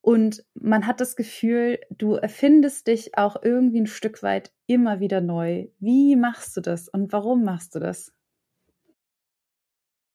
[0.00, 5.20] und man hat das Gefühl, du erfindest dich auch irgendwie ein Stück weit immer wieder
[5.20, 5.68] neu.
[5.80, 8.12] Wie machst du das und warum machst du das?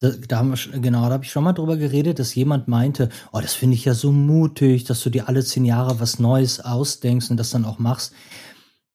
[0.02, 3.10] Da, da haben wir genau, da habe ich schon mal drüber geredet, dass jemand meinte,
[3.34, 6.62] oh, das finde ich ja so mutig, dass du dir alle zehn Jahre was Neues
[6.62, 8.14] ausdenkst und das dann auch machst.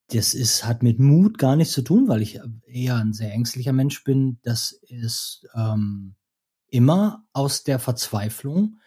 [0.09, 3.73] Das ist, hat mit Mut gar nichts zu tun, weil ich eher ein sehr ängstlicher
[3.73, 4.39] Mensch bin.
[4.43, 6.15] Das ist ähm,
[6.67, 8.77] immer aus der Verzweiflung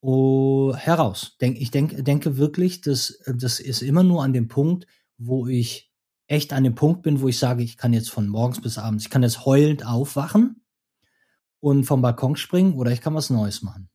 [0.00, 1.36] oh, heraus.
[1.40, 4.86] Denk, ich denk, denke wirklich, dass das ist immer nur an dem Punkt,
[5.18, 5.92] wo ich
[6.26, 9.04] echt an dem Punkt bin, wo ich sage, ich kann jetzt von morgens bis abends,
[9.04, 10.59] ich kann jetzt heulend aufwachen
[11.60, 13.88] und vom Balkon springen oder ich kann was Neues machen.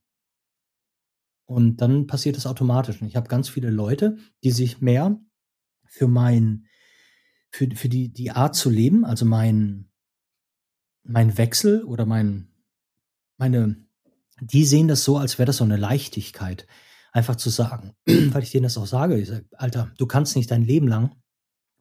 [1.45, 3.01] Und dann passiert das automatisch.
[3.01, 5.19] Und ich habe ganz viele Leute, die sich mehr
[5.85, 6.65] für mein,
[7.51, 9.91] für, für die, die Art zu leben, also mein,
[11.03, 12.51] mein Wechsel oder mein,
[13.37, 13.77] meine,
[14.41, 16.67] die sehen das so, als wäre das so eine Leichtigkeit,
[17.11, 20.51] einfach zu sagen, weil ich denen das auch sage, ich sage, Alter, du kannst nicht
[20.51, 21.15] dein Leben lang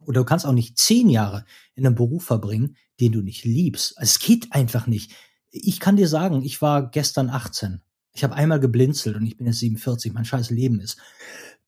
[0.00, 3.98] oder du kannst auch nicht zehn Jahre in einem Beruf verbringen, den du nicht liebst.
[3.98, 5.12] Also es geht einfach nicht.
[5.56, 7.80] Ich kann dir sagen, ich war gestern 18.
[8.12, 10.12] Ich habe einmal geblinzelt und ich bin jetzt 47.
[10.12, 10.98] Mein scheiß Leben ist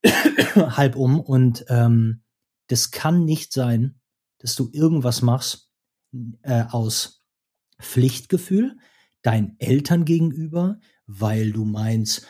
[0.56, 2.22] halb um und ähm,
[2.66, 4.00] das kann nicht sein,
[4.38, 5.70] dass du irgendwas machst
[6.42, 7.22] äh, aus
[7.80, 8.76] Pflichtgefühl,
[9.22, 12.26] deinen Eltern gegenüber, weil du meinst,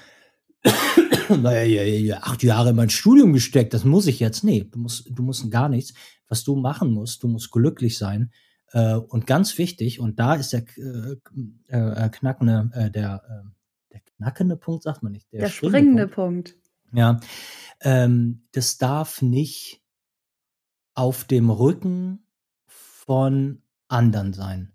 [1.30, 4.44] naja, acht Jahre in mein Studium gesteckt, das muss ich jetzt.
[4.44, 5.94] Nee, du musst, du musst gar nichts.
[6.28, 8.30] Was du machen musst, du musst glücklich sein.
[8.72, 11.16] Äh, und ganz wichtig, und da ist der äh,
[11.68, 13.48] äh, knackende, äh, der, äh,
[13.92, 15.32] der knackende Punkt, sagt man nicht.
[15.32, 16.54] Der, der springende Punkt.
[16.54, 16.66] Punkt.
[16.92, 17.20] Ja,
[17.80, 19.82] ähm, das darf nicht
[20.94, 22.26] auf dem Rücken
[22.66, 24.72] von anderen sein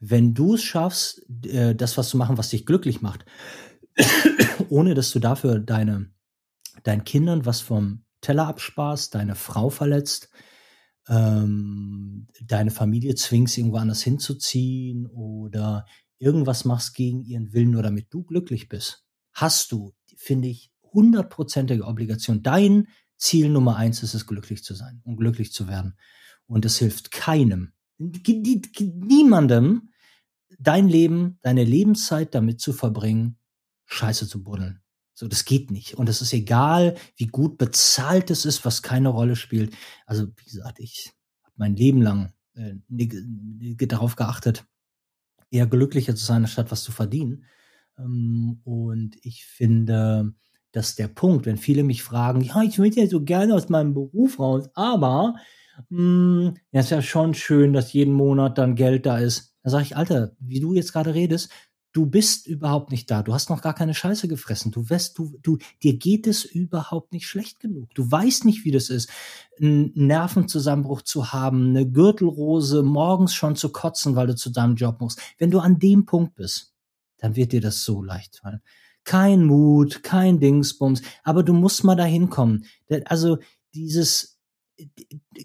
[0.00, 3.26] wenn du es schaffst, äh, das was zu machen, was dich glücklich macht,
[4.70, 6.10] ohne dass du dafür deine,
[6.82, 10.30] deinen Kindern was vom Teller absparst, deine Frau verletzt,
[11.10, 15.84] ähm, deine Familie zwingst, irgendwo anders hinzuziehen oder
[16.18, 21.84] irgendwas machst gegen ihren Willen, nur damit du glücklich bist, hast du, finde ich, hundertprozentige
[21.84, 22.42] Obligation.
[22.42, 25.96] Dein Ziel Nummer eins ist es, glücklich zu sein und glücklich zu werden.
[26.46, 29.90] Und es hilft keinem, niemandem,
[30.58, 33.36] dein Leben, deine Lebenszeit damit zu verbringen,
[33.86, 34.80] Scheiße zu buddeln.
[35.14, 35.94] So, das geht nicht.
[35.94, 39.74] Und es ist egal, wie gut bezahlt es ist, was keine Rolle spielt.
[40.06, 41.12] Also, wie gesagt, ich
[41.42, 42.74] habe mein Leben lang äh,
[43.86, 44.64] darauf geachtet,
[45.50, 47.44] eher glücklicher zu sein, statt was zu verdienen.
[47.98, 50.34] Ähm, und ich finde,
[50.72, 53.94] dass der Punkt, wenn viele mich fragen, ja, ich will ja so gerne aus meinem
[53.94, 55.34] Beruf raus, aber
[55.88, 59.54] hm, ja, ist ja schon schön, dass jeden Monat dann Geld da ist.
[59.62, 61.50] Da sage ich, Alter, wie du jetzt gerade redest,
[61.92, 63.22] du bist überhaupt nicht da.
[63.22, 64.70] Du hast noch gar keine Scheiße gefressen.
[64.70, 67.92] Du weißt, du, du, dir geht es überhaupt nicht schlecht genug.
[67.94, 69.10] Du weißt nicht, wie das ist,
[69.60, 75.00] einen Nervenzusammenbruch zu haben, eine Gürtelrose morgens schon zu kotzen, weil du zu deinem Job
[75.00, 75.20] musst.
[75.38, 76.74] Wenn du an dem Punkt bist,
[77.18, 78.62] dann wird dir das so leicht fallen.
[79.04, 82.64] Kein Mut, kein Dingsbums, aber du musst mal dahin kommen.
[83.06, 83.38] Also
[83.74, 84.39] dieses,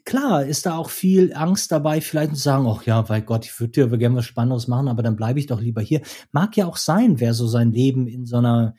[0.04, 3.60] klar ist da auch viel Angst dabei, vielleicht zu sagen, ach ja, weil Gott, ich
[3.60, 6.02] würde dir gerne was Spannendes machen, aber dann bleibe ich doch lieber hier.
[6.32, 8.76] Mag ja auch sein, wer so sein Leben in so einer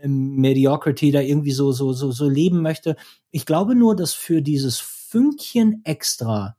[0.00, 2.96] ähm, Mediocrity da irgendwie so, so, so, so leben möchte.
[3.30, 6.56] Ich glaube nur, dass für dieses Fünkchen extra,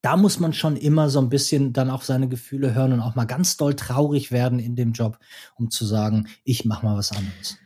[0.00, 3.14] da muss man schon immer so ein bisschen dann auch seine Gefühle hören und auch
[3.14, 5.18] mal ganz doll traurig werden in dem Job,
[5.56, 7.58] um zu sagen, ich mach mal was anderes.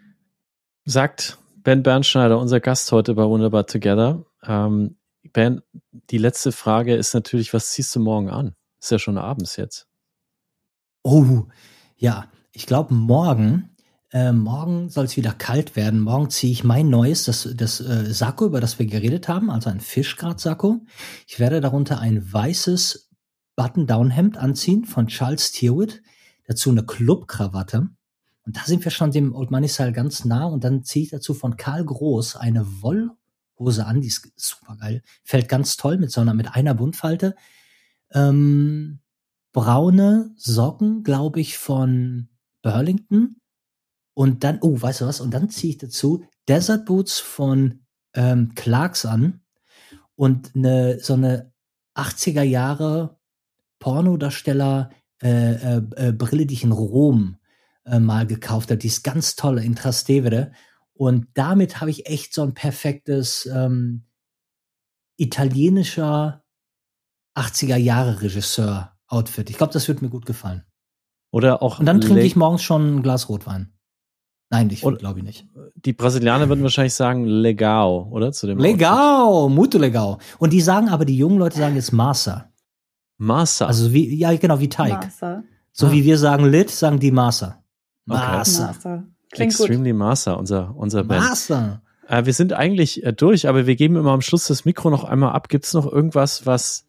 [0.84, 4.24] Sagt Ben Bernschneider, unser Gast heute bei Wunderbar Together.
[4.42, 4.96] Ähm,
[5.32, 5.62] ben,
[6.10, 8.56] die letzte Frage ist natürlich, was ziehst du morgen an?
[8.80, 9.86] Ist ja schon abends jetzt.
[11.04, 11.44] Oh,
[11.96, 13.76] ja, ich glaube morgen,
[14.10, 16.00] äh, morgen soll es wieder kalt werden.
[16.00, 19.70] Morgen ziehe ich mein neues, das, das äh, Sakko, über das wir geredet haben, also
[19.70, 20.80] ein Fischgrad-Sakko.
[21.28, 23.10] Ich werde darunter ein weißes
[23.54, 26.02] Button-Down-Hemd anziehen von Charles Tierwood,
[26.48, 27.90] dazu eine Clubkrawatte
[28.44, 30.46] und da sind wir schon dem Old Money Style ganz nah.
[30.46, 35.02] Und dann ziehe ich dazu von Karl Groß eine Wollhose an, die ist super geil.
[35.22, 37.36] Fällt ganz toll mit so einer, mit einer Buntfalte.
[38.10, 39.00] Ähm,
[39.52, 42.28] braune Socken, glaube ich, von
[42.62, 43.36] Burlington.
[44.14, 45.20] Und dann, oh, weißt du was?
[45.20, 49.40] Und dann ziehe ich dazu Desert Boots von ähm, Clarks an
[50.16, 51.52] und eine, so eine
[51.94, 53.18] 80er Jahre
[53.78, 54.90] Pornodarsteller
[55.22, 57.36] äh, äh, äh, Brille, die ich in Rom
[57.84, 58.78] äh, mal gekauft habe.
[58.78, 60.52] Die ist ganz toll in Trastevere.
[60.94, 64.04] Und damit habe ich echt so ein perfektes ähm,
[65.16, 66.44] italienischer
[67.34, 69.50] 80er Jahre Regisseur Outfit.
[69.50, 70.64] Ich glaube, das wird mir gut gefallen.
[71.30, 71.78] Oder auch.
[71.80, 73.72] Und dann trinke ich morgens schon ein Glas Rotwein.
[74.50, 75.46] Nein, ich glaube ich nicht.
[75.76, 78.32] Die Brasilianer würden wahrscheinlich sagen Legao, oder?
[78.32, 80.18] Zu dem Legao, muito legal.
[80.38, 82.52] Und die sagen aber, die jungen Leute sagen jetzt Massa.
[83.16, 83.66] Massa.
[83.66, 85.04] Also wie, ja, genau, wie Teig.
[85.04, 85.42] Massa.
[85.72, 85.92] So ah.
[85.92, 87.61] wie wir sagen Lit, sagen die Massa.
[88.04, 88.66] Master.
[88.66, 89.04] Master.
[89.30, 89.98] Klingt Extremely gut.
[89.98, 91.24] Master, unser, unser Band.
[91.24, 91.82] Master.
[92.08, 95.04] Äh, wir sind eigentlich äh, durch, aber wir geben immer am Schluss das Mikro noch
[95.04, 95.48] einmal ab.
[95.48, 96.86] Gibt es noch irgendwas, was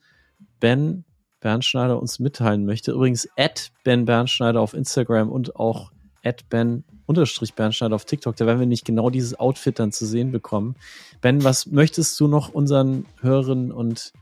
[0.60, 1.06] Ben
[1.40, 2.91] Bernschneider uns mitteilen möchte?
[2.91, 5.91] Übrigens, at Ben Bernschneider auf Instagram und auch
[6.23, 8.35] at Ben unterstrich Bernschneider auf TikTok.
[8.35, 10.76] Da werden wir nicht genau dieses Outfit dann zu sehen bekommen.
[11.22, 14.14] Ben, was möchtest du noch unseren Hörerinnen und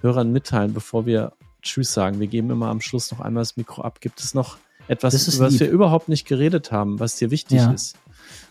[0.00, 1.32] Hörern mitteilen, bevor wir
[1.62, 2.20] Tschüss sagen?
[2.20, 4.00] Wir geben immer am Schluss noch einmal das Mikro ab.
[4.00, 7.72] Gibt es noch etwas, über was wir überhaupt nicht geredet haben, was dir wichtig ja.
[7.72, 7.96] ist.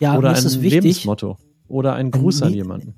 [0.00, 1.38] Ja, oder ein Lebensmotto.
[1.68, 2.94] Oder ein Gruß ein an jemanden.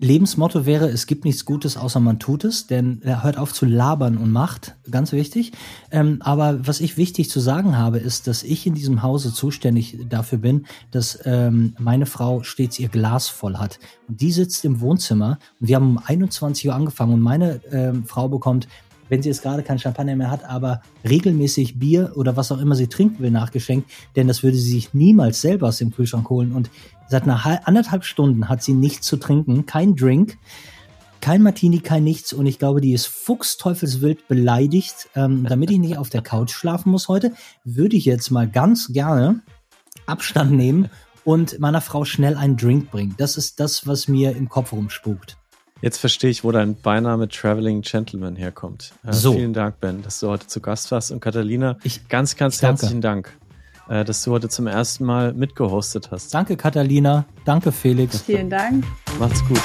[0.00, 3.66] Lebensmotto wäre, es gibt nichts Gutes, außer man tut es, denn er hört auf zu
[3.66, 5.52] labern und macht, ganz wichtig.
[5.90, 9.98] Ähm, aber was ich wichtig zu sagen habe, ist, dass ich in diesem Hause zuständig
[10.08, 13.78] dafür bin, dass ähm, meine Frau stets ihr Glas voll hat.
[14.08, 18.04] Und die sitzt im Wohnzimmer und wir haben um 21 Uhr angefangen und meine ähm,
[18.06, 18.68] Frau bekommt
[19.10, 22.76] wenn sie jetzt gerade kein Champagner mehr hat, aber regelmäßig Bier oder was auch immer
[22.76, 26.52] sie trinken will nachgeschenkt, denn das würde sie sich niemals selber aus dem Kühlschrank holen.
[26.52, 26.70] Und
[27.08, 30.38] seit einer anderthalb Stunden hat sie nichts zu trinken, kein Drink,
[31.20, 32.32] kein Martini, kein nichts.
[32.32, 35.10] Und ich glaube, die ist fuchsteufelswild beleidigt.
[35.14, 37.34] Ähm, damit ich nicht auf der Couch schlafen muss heute,
[37.64, 39.42] würde ich jetzt mal ganz gerne
[40.06, 40.88] Abstand nehmen
[41.24, 43.14] und meiner Frau schnell einen Drink bringen.
[43.18, 45.39] Das ist das, was mir im Kopf rumspukt.
[45.82, 48.92] Jetzt verstehe ich, wo dein Beiname Traveling Gentleman herkommt.
[49.06, 49.32] Äh, so.
[49.32, 51.10] Vielen Dank, Ben, dass du heute zu Gast warst.
[51.10, 53.34] Und Catalina, ich, ganz, ganz herzlichen Dank,
[53.88, 56.34] äh, dass du heute zum ersten Mal mitgehostet hast.
[56.34, 57.24] Danke, Catalina.
[57.44, 58.20] Danke, Felix.
[58.20, 58.84] Vielen Dank.
[59.18, 59.60] Macht's gut.